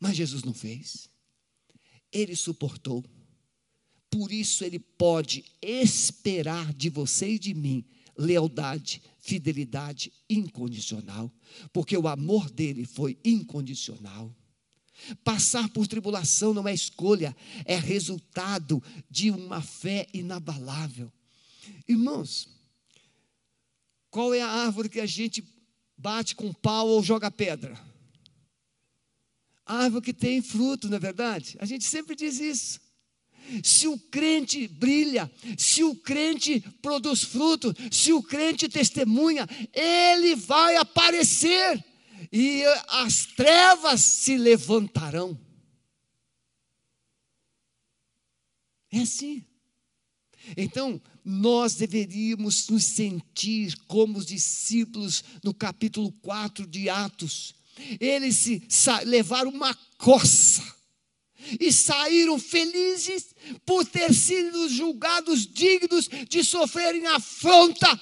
[0.00, 1.08] Mas Jesus não fez.
[2.10, 3.04] Ele suportou
[4.10, 7.84] por isso ele pode esperar de você e de mim
[8.16, 11.30] lealdade, fidelidade incondicional,
[11.72, 14.34] porque o amor dele foi incondicional.
[15.22, 21.12] Passar por tribulação não é escolha, é resultado de uma fé inabalável.
[21.86, 22.48] Irmãos,
[24.10, 25.44] qual é a árvore que a gente
[25.98, 27.78] bate com pau ou joga pedra?
[29.66, 31.56] A árvore que tem fruto, não é verdade?
[31.58, 32.80] A gente sempre diz isso.
[33.62, 40.76] Se o crente brilha, se o crente produz fruto, se o crente testemunha, ele vai
[40.76, 41.84] aparecer
[42.32, 45.38] e as trevas se levantarão.
[48.90, 49.44] É assim.
[50.56, 57.54] Então, nós deveríamos nos sentir como os discípulos no capítulo 4 de Atos.
[58.00, 58.60] Eles se
[59.04, 60.75] levaram uma coça
[61.60, 68.00] e saíram felizes por ter sido julgados dignos de sofrerem afronta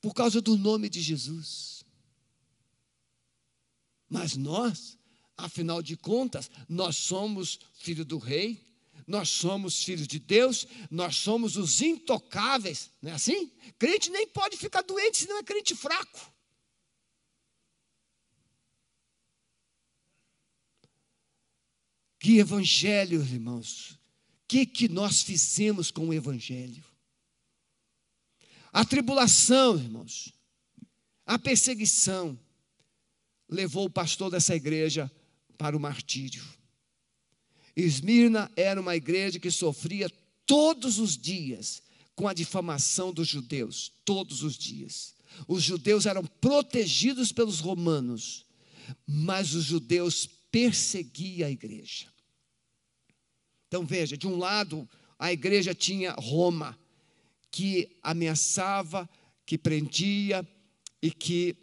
[0.00, 1.84] por causa do nome de Jesus.
[4.08, 4.96] Mas nós,
[5.36, 8.64] afinal de contas, nós somos filho do rei,
[9.06, 13.52] nós somos filhos de Deus, nós somos os intocáveis, não é assim?
[13.78, 16.32] Crente nem pode ficar doente, senão é crente fraco.
[22.18, 23.92] Que evangelho, irmãos.
[23.92, 26.84] O que, que nós fizemos com o evangelho?
[28.72, 30.32] A tribulação, irmãos,
[31.24, 32.38] a perseguição
[33.48, 35.10] levou o pastor dessa igreja
[35.56, 36.44] para o martírio.
[37.74, 40.10] Esmirna era uma igreja que sofria
[40.46, 41.82] todos os dias
[42.14, 45.14] com a difamação dos judeus, todos os dias.
[45.46, 48.46] Os judeus eram protegidos pelos romanos,
[49.06, 52.06] mas os judeus perseguiam a igreja.
[53.68, 54.88] Então veja, de um lado,
[55.18, 56.78] a igreja tinha Roma,
[57.50, 59.06] que ameaçava,
[59.44, 60.48] que prendia
[61.02, 61.54] e que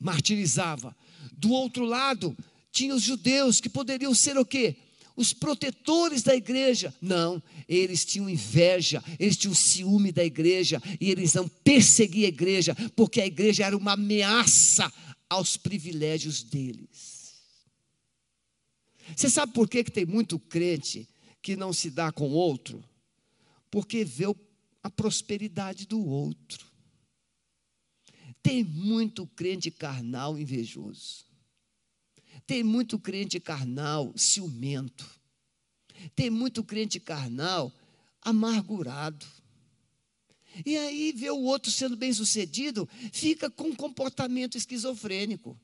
[0.00, 0.96] martirizava.
[1.30, 2.36] Do outro lado,
[2.72, 4.74] tinha os judeus, que poderiam ser o quê?
[5.14, 6.92] Os protetores da igreja.
[7.00, 12.74] Não, eles tinham inveja, eles tinham ciúme da igreja e eles não perseguiam a igreja,
[12.96, 14.92] porque a igreja era uma ameaça
[15.30, 17.15] aos privilégios deles.
[19.14, 21.08] Você sabe por que, que tem muito crente
[21.42, 22.82] que não se dá com outro?
[23.70, 24.24] Porque vê
[24.82, 26.66] a prosperidade do outro.
[28.42, 31.24] Tem muito crente carnal invejoso.
[32.46, 35.08] Tem muito crente carnal ciumento.
[36.14, 37.72] Tem muito crente carnal
[38.22, 39.26] amargurado.
[40.64, 45.58] E aí vê o outro sendo bem sucedido, fica com um comportamento esquizofrênico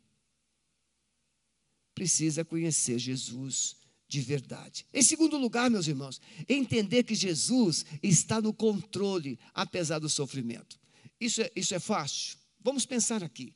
[1.94, 3.76] precisa conhecer Jesus
[4.09, 4.85] de verdade.
[4.92, 10.78] Em segundo lugar, meus irmãos, entender que Jesus está no controle, apesar do sofrimento.
[11.18, 12.37] Isso é, isso é fácil?
[12.61, 13.55] Vamos pensar aqui.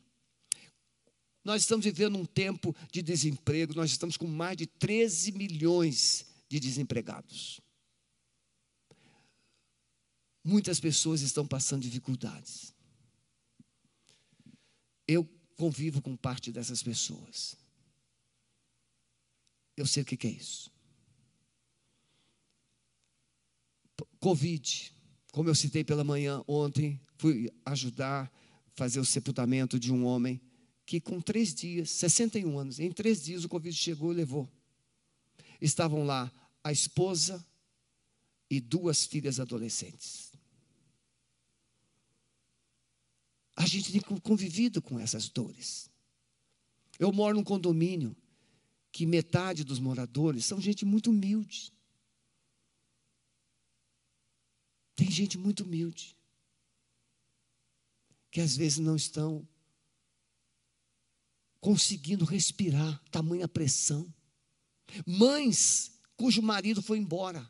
[1.44, 6.58] Nós estamos vivendo um tempo de desemprego, nós estamos com mais de 13 milhões de
[6.58, 7.60] desempregados.
[10.42, 12.72] Muitas pessoas estão passando dificuldades.
[15.06, 17.56] Eu convivo com parte dessas pessoas.
[19.76, 20.70] Eu sei o que é isso.
[24.18, 24.92] Covid,
[25.32, 28.32] como eu citei pela manhã ontem, fui ajudar
[28.74, 30.40] fazer o sepultamento de um homem
[30.84, 34.48] que com três dias, 61 anos, em três dias o Covid chegou e levou.
[35.60, 36.30] Estavam lá
[36.62, 37.44] a esposa
[38.48, 40.32] e duas filhas adolescentes.
[43.56, 45.90] A gente tem convivido com essas dores.
[46.98, 48.14] Eu moro num condomínio
[48.96, 51.70] que metade dos moradores são gente muito humilde.
[54.94, 56.16] Tem gente muito humilde,
[58.30, 59.46] que às vezes não estão
[61.60, 64.10] conseguindo respirar, tamanha pressão.
[65.04, 67.46] Mães cujo marido foi embora,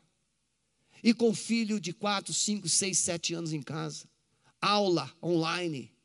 [1.01, 4.05] e com filho de 4, 5, 6, 7 anos em casa,
[4.59, 5.95] aula online,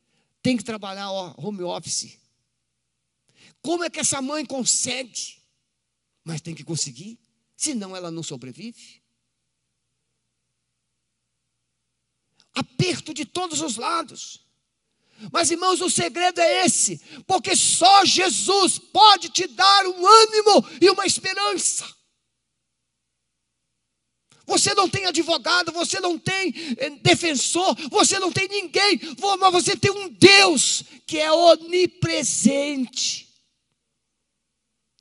[0.40, 2.21] tem que trabalhar home office.
[3.61, 5.40] Como é que essa mãe consegue?
[6.24, 7.18] Mas tem que conseguir,
[7.57, 9.02] senão ela não sobrevive.
[12.55, 14.44] Aperto de todos os lados.
[15.33, 20.90] Mas, irmãos, o segredo é esse, porque só Jesus pode te dar um ânimo e
[20.90, 21.88] uma esperança.
[24.44, 29.00] Você não tem advogado, você não tem eh, defensor, você não tem ninguém,
[29.38, 33.21] mas você tem um Deus que é onipresente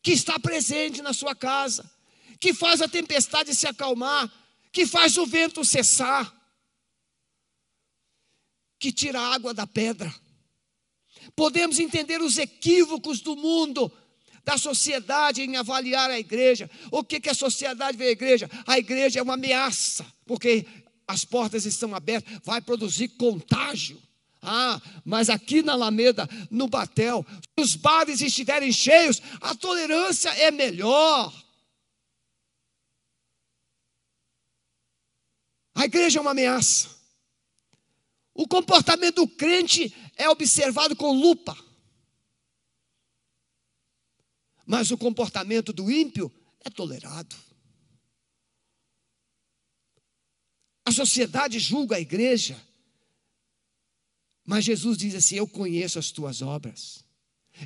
[0.02, 1.90] que está presente na sua casa,
[2.40, 4.32] que faz a tempestade se acalmar,
[4.72, 6.40] que faz o vento cessar.
[8.80, 10.12] que tira a água da pedra.
[11.36, 13.92] Podemos entender os equívocos do mundo,
[14.44, 16.68] da sociedade em avaliar a igreja.
[16.90, 18.50] O que, que a sociedade vê a igreja?
[18.66, 20.66] A igreja é uma ameaça, porque
[21.08, 24.02] as portas estão abertas, vai produzir contágio.
[24.42, 30.50] Ah, mas aqui na Alameda, no Batel, se os bares estiverem cheios, a tolerância é
[30.50, 31.32] melhor.
[35.76, 36.90] A igreja é uma ameaça.
[38.34, 41.56] O comportamento do crente é observado com lupa.
[44.66, 46.32] Mas o comportamento do ímpio
[46.64, 47.36] é tolerado.
[50.84, 52.60] A sociedade julga a igreja
[54.46, 57.04] mas Jesus diz assim: Eu conheço as tuas obras,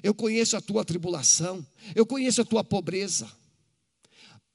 [0.03, 1.65] eu conheço a tua tribulação,
[1.95, 3.29] eu conheço a tua pobreza.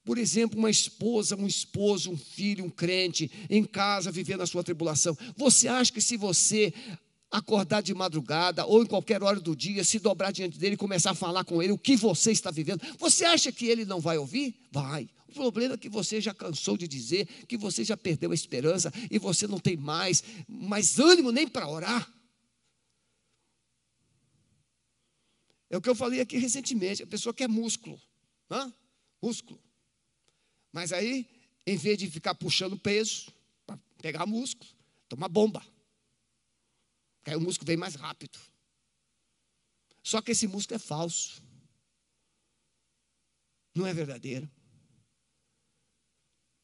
[0.04, 4.64] Por exemplo, uma esposa, um esposo, um filho, um crente, em casa vivendo a sua
[4.64, 5.16] tribulação.
[5.36, 6.72] Você acha que se você
[7.30, 11.12] acordar de madrugada ou em qualquer hora do dia, se dobrar diante dele e começar
[11.12, 14.18] a falar com ele o que você está vivendo, você acha que ele não vai
[14.18, 14.54] ouvir?
[14.72, 15.08] Vai.
[15.31, 19.47] Problema que você já cansou de dizer, que você já perdeu a esperança e você
[19.47, 22.12] não tem mais, mais ânimo nem para orar.
[25.70, 27.03] É o que eu falei aqui recentemente.
[27.03, 28.01] A pessoa quer músculo.
[28.51, 28.72] Hã?
[29.22, 29.62] Músculo.
[30.72, 31.28] Mas aí,
[31.64, 33.33] em vez de ficar puxando peso,
[33.64, 34.68] para pegar músculo,
[35.09, 35.64] toma bomba.
[37.24, 38.39] Aí o músculo vem mais rápido.
[40.03, 41.41] Só que esse músculo é falso.
[43.74, 44.51] Não é verdadeiro.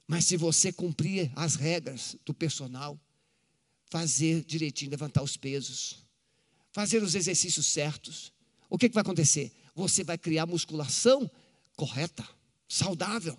[0.07, 2.98] Mas se você cumprir as regras do personal,
[3.86, 6.04] fazer direitinho, levantar os pesos,
[6.70, 8.32] fazer os exercícios certos,
[8.68, 9.52] o que, que vai acontecer?
[9.74, 11.30] Você vai criar musculação
[11.76, 12.26] correta,
[12.68, 13.36] saudável.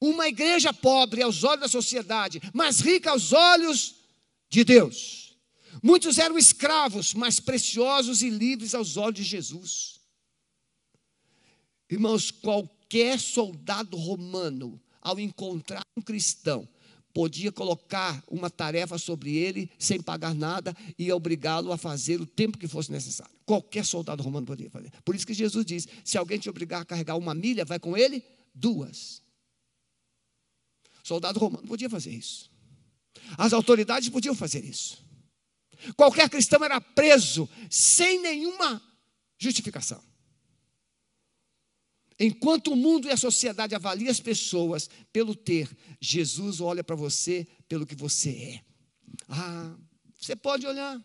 [0.00, 3.96] Uma igreja pobre aos olhos da sociedade, mas rica aos olhos
[4.50, 5.36] de Deus.
[5.82, 10.00] Muitos eram escravos, mas preciosos e livres aos olhos de Jesus.
[11.90, 12.30] Irmãos,
[12.84, 16.68] qualquer soldado romano, ao encontrar um cristão,
[17.12, 22.58] podia colocar uma tarefa sobre ele sem pagar nada e obrigá-lo a fazer o tempo
[22.58, 23.34] que fosse necessário.
[23.46, 24.90] Qualquer soldado romano podia fazer.
[25.04, 27.96] Por isso que Jesus diz: se alguém te obrigar a carregar uma milha, vai com
[27.96, 28.22] ele
[28.54, 29.22] duas.
[31.02, 32.50] Soldado romano podia fazer isso.
[33.36, 35.04] As autoridades podiam fazer isso.
[35.96, 38.82] Qualquer cristão era preso sem nenhuma
[39.38, 40.02] justificação.
[42.18, 45.68] Enquanto o mundo e a sociedade avaliam as pessoas pelo ter,
[46.00, 48.64] Jesus olha para você pelo que você é.
[49.28, 49.76] Ah,
[50.18, 51.02] você pode olhar.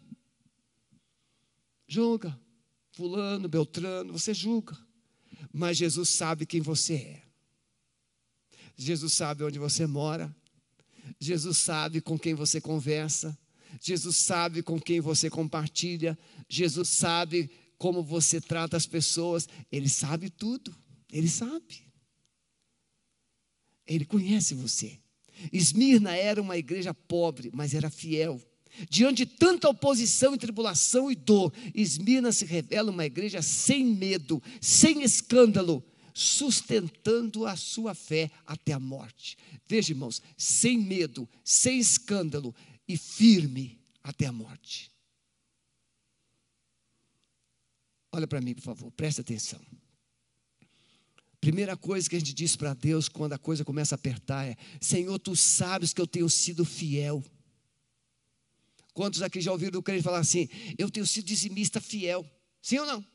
[1.87, 2.39] Julga.
[2.91, 4.77] Fulano, Beltrano, você julga.
[5.51, 7.23] Mas Jesus sabe quem você é.
[8.75, 10.33] Jesus sabe onde você mora.
[11.19, 13.37] Jesus sabe com quem você conversa.
[13.81, 16.17] Jesus sabe com quem você compartilha.
[16.47, 19.47] Jesus sabe como você trata as pessoas.
[19.71, 20.75] Ele sabe tudo.
[21.11, 21.87] Ele sabe.
[23.85, 24.99] Ele conhece você.
[25.51, 28.39] Esmirna era uma igreja pobre, mas era fiel.
[28.89, 34.41] Diante de tanta oposição e tribulação e dor, Esmirna se revela uma igreja sem medo,
[34.61, 35.83] sem escândalo,
[36.13, 39.37] sustentando a sua fé até a morte.
[39.67, 42.53] Veja, irmãos, sem medo, sem escândalo
[42.87, 44.91] e firme até a morte.
[48.11, 49.61] Olha para mim, por favor, preste atenção.
[51.41, 54.57] Primeira coisa que a gente diz para Deus quando a coisa começa a apertar é:
[54.81, 57.23] Senhor, tu sabes que eu tenho sido fiel.
[58.93, 60.49] Quantos aqui já ouviram o crente falar assim?
[60.77, 62.29] Eu tenho sido dizimista fiel.
[62.61, 63.05] Sim ou não?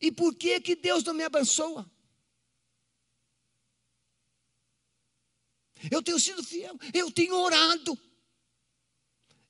[0.00, 1.88] E por que que Deus não me abençoa?
[5.88, 7.96] Eu tenho sido fiel, eu tenho orado.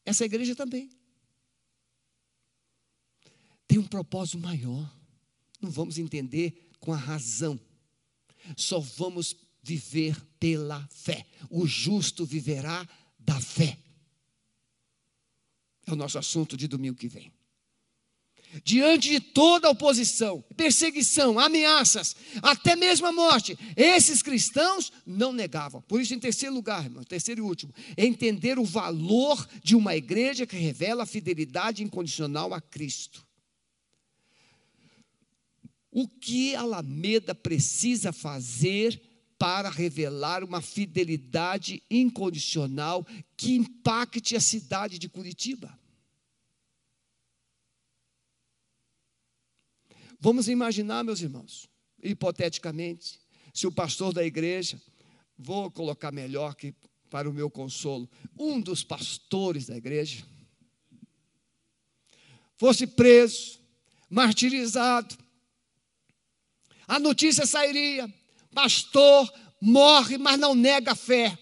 [0.04, 0.90] Essa igreja também.
[3.66, 4.94] Tem um propósito maior.
[5.61, 7.58] Não vamos entender com a razão.
[8.56, 11.26] Só vamos viver pela fé.
[11.50, 13.78] O justo viverá da fé.
[15.86, 17.32] É o nosso assunto de domingo que vem.
[18.64, 25.82] Diante de toda oposição, perseguição, ameaças, até mesmo a morte, esses cristãos não negavam.
[25.82, 30.46] Por isso, em terceiro lugar, irmão, terceiro e último, entender o valor de uma igreja
[30.46, 33.27] que revela a fidelidade incondicional a Cristo.
[36.01, 39.03] O que Alameda precisa fazer
[39.36, 43.05] para revelar uma fidelidade incondicional
[43.36, 45.76] que impacte a cidade de Curitiba?
[50.20, 51.68] Vamos imaginar, meus irmãos,
[52.01, 53.18] hipoteticamente,
[53.53, 54.80] se o pastor da igreja,
[55.36, 56.72] vou colocar melhor que
[57.11, 60.24] para o meu consolo, um dos pastores da igreja
[62.57, 63.59] fosse preso,
[64.09, 65.26] martirizado,
[66.89, 68.12] a notícia sairia:
[68.55, 69.30] pastor
[69.61, 71.39] morre, mas não nega a fé.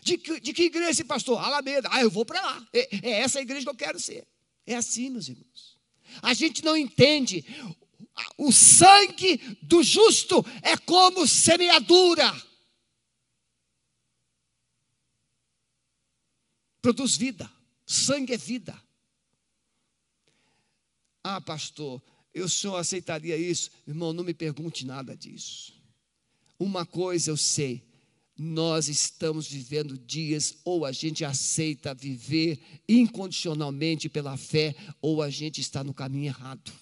[0.00, 1.42] De que, de que igreja esse pastor?
[1.42, 1.88] Alameda.
[1.90, 2.68] Ah, eu vou para lá.
[2.72, 4.26] É, é essa a igreja que eu quero ser.
[4.66, 5.78] É assim, meus irmãos.
[6.22, 7.44] A gente não entende.
[8.36, 12.32] O sangue do justo é como semeadura.
[16.80, 17.50] Produz vida.
[17.86, 18.80] Sangue é vida.
[21.22, 22.02] Ah, pastor,
[22.34, 23.70] eu só aceitaria isso.
[23.86, 25.72] Irmão, não me pergunte nada disso.
[26.58, 27.82] Uma coisa eu sei,
[28.36, 32.58] nós estamos vivendo dias ou a gente aceita viver
[32.88, 36.72] incondicionalmente pela fé, ou a gente está no caminho errado.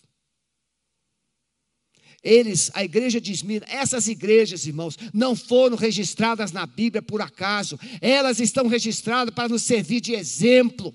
[2.22, 7.78] Eles, a igreja de Esmirna, essas igrejas, irmãos, não foram registradas na Bíblia por acaso,
[8.00, 10.94] elas estão registradas para nos servir de exemplo.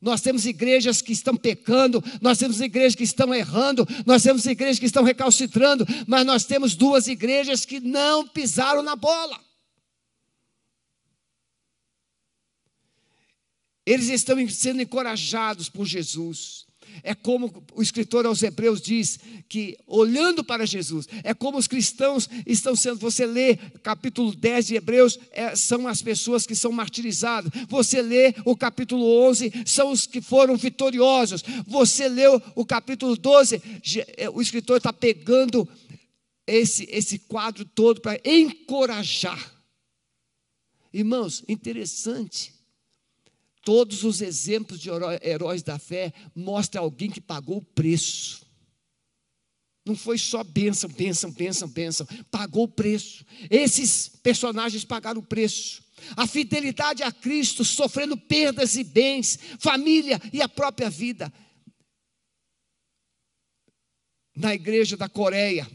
[0.00, 4.78] Nós temos igrejas que estão pecando, nós temos igrejas que estão errando, nós temos igrejas
[4.78, 9.40] que estão recalcitrando, mas nós temos duas igrejas que não pisaram na bola.
[13.84, 16.67] Eles estão sendo encorajados por Jesus.
[17.02, 19.18] É como o escritor aos Hebreus diz
[19.48, 22.98] que, olhando para Jesus, é como os cristãos estão sendo.
[22.98, 27.50] Você lê capítulo 10 de Hebreus, é, são as pessoas que são martirizadas.
[27.68, 31.42] Você lê o capítulo 11, são os que foram vitoriosos.
[31.66, 33.62] Você lê o capítulo 12,
[34.16, 35.68] é, o escritor está pegando
[36.46, 39.54] esse, esse quadro todo para encorajar.
[40.92, 42.57] Irmãos, interessante
[43.68, 44.88] Todos os exemplos de
[45.22, 48.46] heróis da fé mostram alguém que pagou o preço.
[49.84, 52.06] Não foi só bênção, bênção, bênção, bênção.
[52.30, 53.26] Pagou o preço.
[53.50, 55.84] Esses personagens pagaram o preço.
[56.16, 61.30] A fidelidade a Cristo, sofrendo perdas e bens, família e a própria vida.
[64.34, 65.70] Na igreja da Coreia,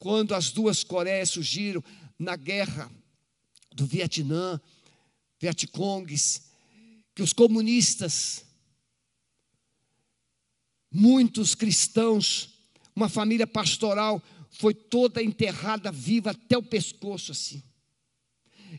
[0.00, 1.84] quando as duas Coreias surgiram
[2.18, 2.90] na guerra
[3.72, 4.60] do Vietnã,
[5.38, 6.45] Vietcongues,
[7.16, 8.44] que os comunistas,
[10.92, 12.50] muitos cristãos,
[12.94, 17.62] uma família pastoral foi toda enterrada viva até o pescoço assim.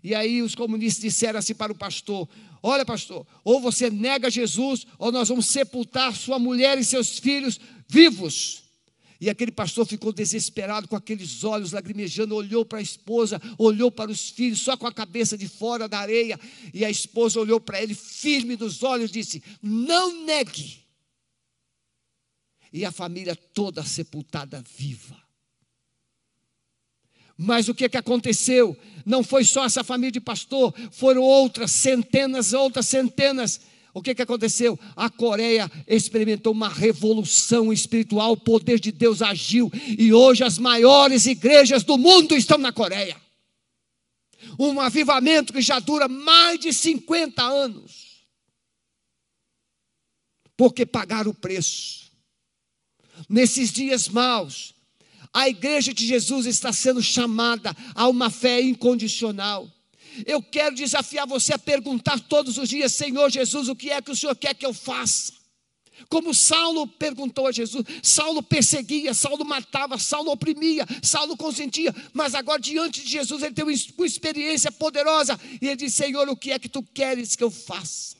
[0.04, 2.30] E aí os comunistas disseram assim para o pastor:
[2.62, 7.60] Olha, pastor, ou você nega Jesus, ou nós vamos sepultar sua mulher e seus filhos
[7.88, 8.67] vivos.
[9.20, 14.12] E aquele pastor ficou desesperado, com aqueles olhos lagrimejando, olhou para a esposa, olhou para
[14.12, 16.40] os filhos, só com a cabeça de fora da areia.
[16.74, 20.86] E a esposa olhou para ele, firme nos olhos, disse: Não negue.
[22.72, 25.18] E a família toda sepultada viva.
[27.36, 28.76] Mas o que, que aconteceu?
[29.06, 33.62] Não foi só essa família de pastor, foram outras centenas, outras centenas
[33.98, 34.78] o que, que aconteceu?
[34.96, 41.26] A Coreia experimentou uma revolução espiritual, o poder de Deus agiu, e hoje as maiores
[41.26, 43.20] igrejas do mundo estão na Coreia.
[44.60, 48.28] Um avivamento que já dura mais de 50 anos.
[50.56, 52.12] Porque pagaram o preço.
[53.28, 54.76] Nesses dias maus,
[55.34, 59.68] a igreja de Jesus está sendo chamada a uma fé incondicional.
[60.26, 64.12] Eu quero desafiar você a perguntar todos os dias: Senhor Jesus, o que é que
[64.12, 65.34] o Senhor quer que eu faça?
[66.10, 72.62] Como Saulo perguntou a Jesus, Saulo perseguia, Saulo matava, Saulo oprimia, Saulo consentia, mas agora
[72.62, 76.60] diante de Jesus ele tem uma experiência poderosa e ele diz: Senhor, o que é
[76.60, 78.16] que tu queres que eu faça?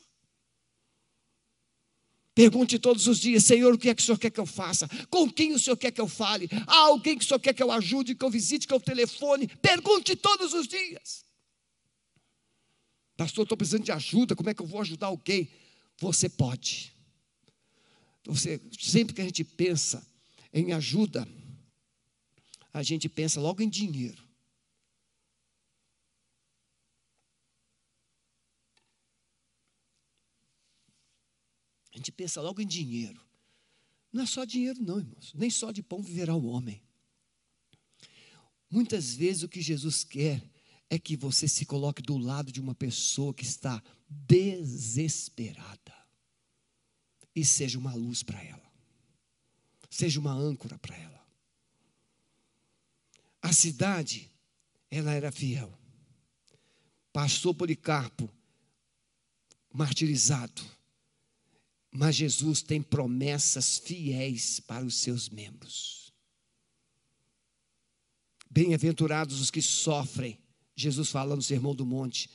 [2.34, 4.88] Pergunte todos os dias, Senhor, o que é que o Senhor quer que eu faça?
[5.10, 6.48] Com quem o Senhor quer que eu fale?
[6.68, 9.48] Há alguém que o Senhor quer que eu ajude, que eu visite, que eu telefone?
[9.60, 11.27] Pergunte todos os dias.
[13.18, 15.50] Pastor, estou precisando de ajuda, como é que eu vou ajudar alguém?
[15.98, 16.94] Você pode.
[18.24, 20.06] Você, sempre que a gente pensa
[20.52, 21.26] em ajuda,
[22.72, 24.22] a gente pensa logo em dinheiro.
[31.92, 33.20] A gente pensa logo em dinheiro.
[34.12, 35.34] Não é só dinheiro, não, irmãos.
[35.34, 36.80] Nem só de pão viverá o homem.
[38.70, 40.40] Muitas vezes o que Jesus quer
[40.90, 45.94] é que você se coloque do lado de uma pessoa que está desesperada
[47.34, 48.72] e seja uma luz para ela,
[49.90, 51.18] seja uma âncora para ela.
[53.40, 54.30] A cidade,
[54.90, 55.72] ela era fiel.
[57.12, 58.28] Pastor Policarpo,
[59.72, 60.62] martirizado.
[61.90, 66.12] Mas Jesus tem promessas fiéis para os seus membros.
[68.50, 70.38] Bem-aventurados os que sofrem
[70.80, 72.30] Jesus fala no Sermão do Monte,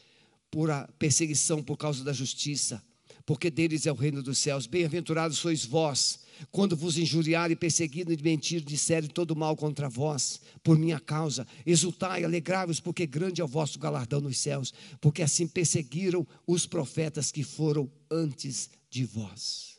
[0.51, 2.83] por a perseguição por causa da justiça,
[3.25, 4.67] porque deles é o reino dos céus.
[4.67, 6.19] Bem-aventurados sois vós,
[6.51, 11.47] quando vos injuriarem, perseguindo e mentir, disserem todo mal contra vós, por minha causa.
[11.65, 17.31] Exultai, alegrai-vos, porque grande é o vosso galardão nos céus, porque assim perseguiram os profetas
[17.31, 19.77] que foram antes de vós.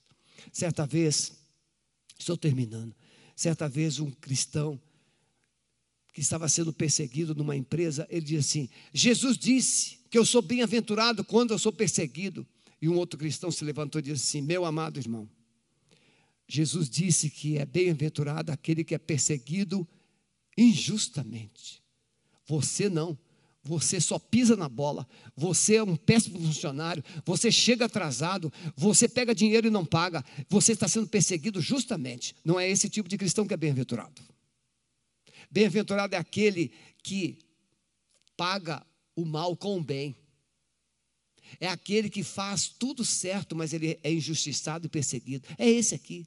[0.50, 1.32] Certa vez,
[2.18, 2.96] estou terminando,
[3.36, 4.80] certa vez um cristão
[6.14, 11.24] que estava sendo perseguido numa empresa, ele disse assim: Jesus disse que eu sou bem-aventurado
[11.24, 12.46] quando eu sou perseguido.
[12.80, 15.28] E um outro cristão se levantou e disse assim: Meu amado irmão,
[16.46, 19.86] Jesus disse que é bem-aventurado aquele que é perseguido
[20.56, 21.82] injustamente.
[22.46, 23.18] Você não.
[23.66, 29.34] Você só pisa na bola, você é um péssimo funcionário, você chega atrasado, você pega
[29.34, 32.36] dinheiro e não paga, você está sendo perseguido justamente.
[32.44, 34.33] Não é esse tipo de cristão que é bem-aventurado.
[35.54, 37.38] Bem-aventurado é aquele que
[38.36, 38.84] paga
[39.14, 40.16] o mal com o bem.
[41.60, 45.46] É aquele que faz tudo certo, mas ele é injustiçado e perseguido.
[45.56, 46.26] É esse aqui.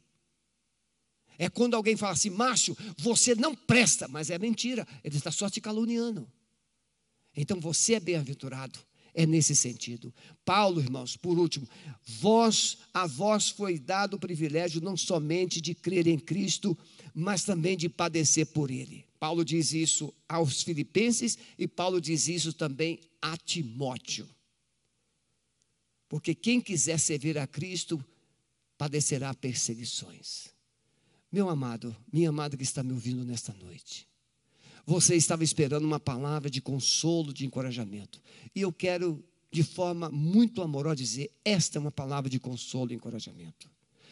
[1.38, 5.50] É quando alguém fala assim, macho, você não presta, mas é mentira, ele está só
[5.50, 6.26] te caluniando.
[7.36, 8.80] Então você é bem-aventurado,
[9.14, 10.16] é nesse sentido.
[10.46, 11.68] Paulo, irmãos, por último,
[12.02, 16.78] vós, a vós foi dado o privilégio não somente de crer em Cristo,
[17.14, 19.07] mas também de padecer por Ele.
[19.20, 24.28] Paulo diz isso aos Filipenses e Paulo diz isso também a Timóteo.
[26.08, 28.04] Porque quem quiser servir a Cristo
[28.78, 30.50] padecerá perseguições.
[31.32, 34.08] Meu amado, minha amada que está me ouvindo nesta noite,
[34.86, 38.22] você estava esperando uma palavra de consolo, de encorajamento.
[38.56, 42.96] E eu quero, de forma muito amorosa, dizer: esta é uma palavra de consolo e
[42.96, 43.70] encorajamento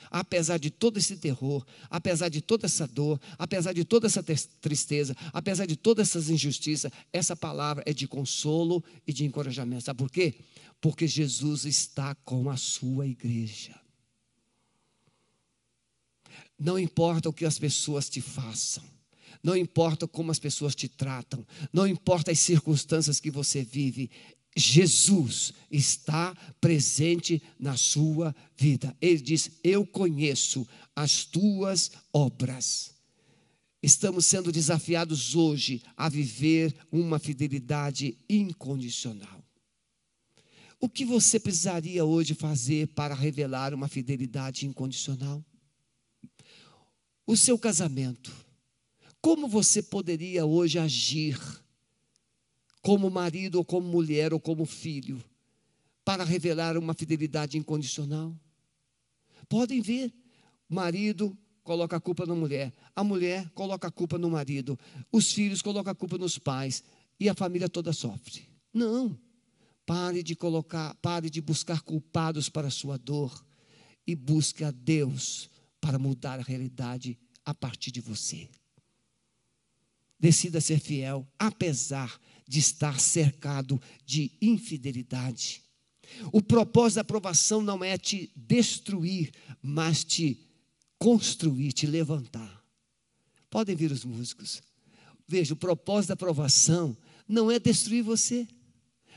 [0.10, 4.24] apesar de todo esse terror, apesar de toda essa dor, apesar de toda essa
[4.62, 9.84] tristeza, apesar de todas essas injustiças, essa palavra é de consolo e de encorajamento.
[9.84, 10.36] Sabe por quê?
[10.80, 13.80] Porque Jesus está com a sua igreja.
[16.58, 18.84] Não importa o que as pessoas te façam,
[19.44, 24.10] não importa como as pessoas te tratam, não importa as circunstâncias que você vive,
[24.56, 28.96] Jesus está presente na sua vida.
[29.02, 32.96] Ele diz: Eu conheço as tuas obras.
[33.84, 39.44] Estamos sendo desafiados hoje a viver uma fidelidade incondicional.
[40.80, 45.44] O que você precisaria hoje fazer para revelar uma fidelidade incondicional?
[47.28, 48.32] O seu casamento.
[49.22, 51.40] Como você poderia hoje agir?
[52.86, 55.20] Como marido, ou como mulher, ou como filho,
[56.04, 58.40] para revelar uma fidelidade incondicional.
[59.50, 60.14] Podem ver,
[60.70, 64.78] marido coloca a culpa na mulher, a mulher coloca a culpa no marido,
[65.12, 66.84] os filhos colocam a culpa nos pais
[67.20, 68.48] e a família toda sofre.
[68.72, 69.18] Não.
[69.84, 73.44] Pare de colocar, pare de buscar culpados para a sua dor
[74.06, 75.50] e busque a Deus
[75.82, 78.48] para mudar a realidade a partir de você.
[80.20, 85.64] Decida ser fiel, apesar de estar cercado de infidelidade.
[86.32, 89.32] O propósito da aprovação não é te destruir,
[89.62, 90.40] mas te
[91.00, 92.64] construir, te levantar.
[93.50, 94.62] Podem vir os músicos.
[95.28, 96.96] Veja, o propósito da aprovação
[97.28, 98.48] não é destruir você.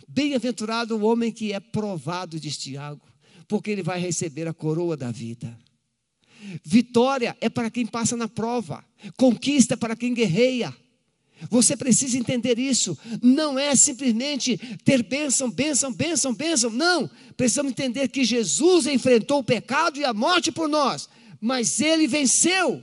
[0.06, 3.06] Bem-aventurado o homem que é provado, diz Tiago,
[3.46, 5.58] porque ele vai receber a coroa da vida.
[6.64, 8.84] Vitória é para quem passa na prova,
[9.16, 10.74] conquista é para quem guerreia.
[11.50, 12.98] Você precisa entender isso.
[13.22, 16.70] Não é simplesmente ter bênção, bênção, bênção, bênção.
[16.70, 17.08] Não.
[17.36, 21.08] Precisamos entender que Jesus enfrentou o pecado e a morte por nós,
[21.40, 22.82] mas ele venceu.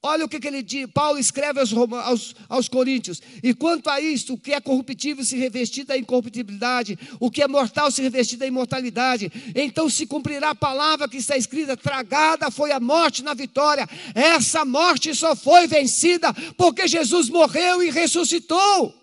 [0.00, 3.20] Olha o que, que ele diz, Paulo escreve aos, aos, aos, Coríntios.
[3.42, 7.48] E quanto a isto, o que é corruptível se revestir da incorruptibilidade, o que é
[7.48, 9.32] mortal se revestir da imortalidade.
[9.56, 13.88] Então se cumprirá a palavra que está escrita: tragada foi a morte na vitória.
[14.14, 18.97] Essa morte só foi vencida porque Jesus morreu e ressuscitou.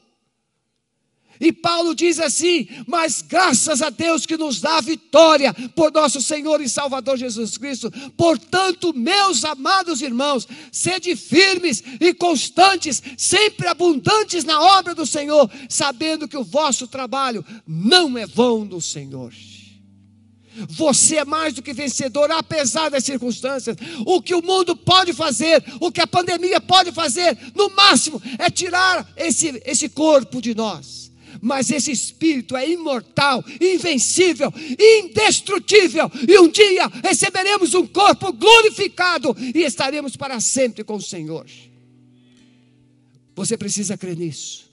[1.39, 6.21] E Paulo diz assim: Mas graças a Deus que nos dá a vitória por nosso
[6.21, 7.91] Senhor e Salvador Jesus Cristo.
[8.15, 16.27] Portanto, meus amados irmãos, sede firmes e constantes, sempre abundantes na obra do Senhor, sabendo
[16.27, 19.33] que o vosso trabalho não é vão do Senhor.
[20.69, 23.75] Você é mais do que vencedor, apesar das circunstâncias.
[24.05, 28.49] O que o mundo pode fazer, o que a pandemia pode fazer, no máximo, é
[28.49, 31.04] tirar esse, esse corpo de nós
[31.45, 39.61] mas esse espírito é imortal, invencível, indestrutível, e um dia receberemos um corpo glorificado e
[39.61, 41.45] estaremos para sempre com o Senhor.
[43.35, 44.67] Você precisa crer nisso.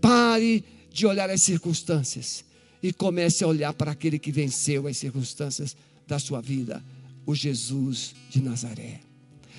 [0.00, 2.42] Pare de olhar as circunstâncias.
[2.82, 6.82] e comece a olhar para aquele que venceu as circunstâncias da sua vida,
[7.24, 9.00] o Jesus de Nazaré.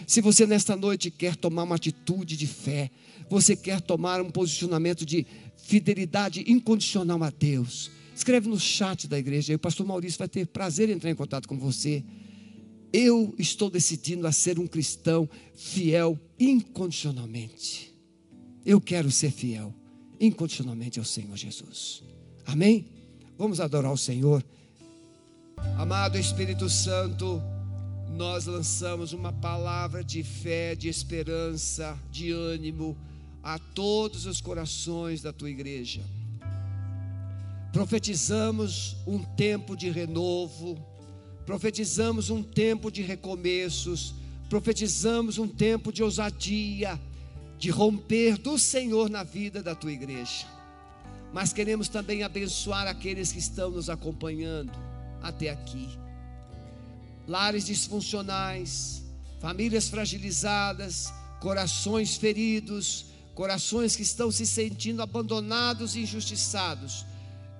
[0.05, 2.91] Se você nesta noite quer tomar uma atitude de fé,
[3.33, 5.25] você quer tomar um posicionamento de
[5.57, 10.45] fidelidade incondicional a Deus, escreve no chat da igreja, e o pastor Maurício vai ter
[10.45, 12.03] prazer em entrar em contato com você.
[12.91, 17.91] Eu estou decidindo a ser um cristão fiel incondicionalmente.
[18.63, 19.73] Eu quero ser fiel
[20.19, 22.03] incondicionalmente ao Senhor Jesus.
[22.45, 22.85] Amém?
[23.35, 24.45] Vamos adorar o Senhor.
[25.75, 27.41] Amado Espírito Santo,
[28.15, 32.95] nós lançamos uma palavra de fé, de esperança, de ânimo
[33.43, 36.01] a todos os corações da tua igreja.
[37.73, 40.77] Profetizamos um tempo de renovo,
[41.45, 44.13] profetizamos um tempo de recomeços,
[44.49, 46.99] profetizamos um tempo de ousadia,
[47.57, 50.45] de romper do Senhor na vida da tua igreja.
[51.33, 54.71] Mas queremos também abençoar aqueles que estão nos acompanhando
[55.21, 55.89] até aqui.
[57.27, 59.03] Lares disfuncionais,
[59.41, 67.05] famílias fragilizadas, corações feridos, corações que estão se sentindo abandonados e injustiçados.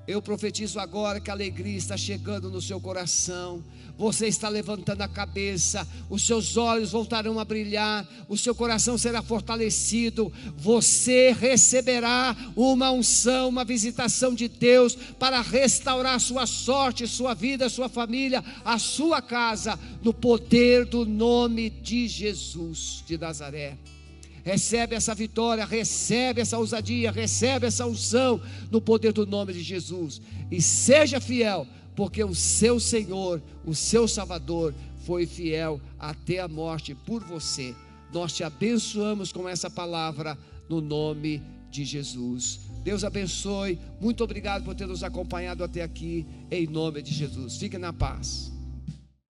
[0.05, 3.63] Eu profetizo agora que a alegria está chegando no seu coração.
[3.97, 9.21] Você está levantando a cabeça, os seus olhos voltarão a brilhar, o seu coração será
[9.21, 10.33] fortalecido.
[10.57, 17.87] Você receberá uma unção, uma visitação de Deus para restaurar sua sorte, sua vida, sua
[17.87, 23.77] família, a sua casa, no poder do nome de Jesus de Nazaré
[24.43, 30.21] recebe essa vitória, recebe essa ousadia, recebe essa unção no poder do nome de Jesus.
[30.51, 31.65] E seja fiel,
[31.95, 34.73] porque o seu Senhor, o seu Salvador,
[35.05, 37.73] foi fiel até a morte por você.
[38.13, 40.37] Nós te abençoamos com essa palavra
[40.69, 41.41] no nome
[41.71, 42.59] de Jesus.
[42.83, 43.79] Deus abençoe.
[43.99, 47.57] Muito obrigado por ter nos acompanhado até aqui, em nome de Jesus.
[47.57, 48.52] Fique na paz.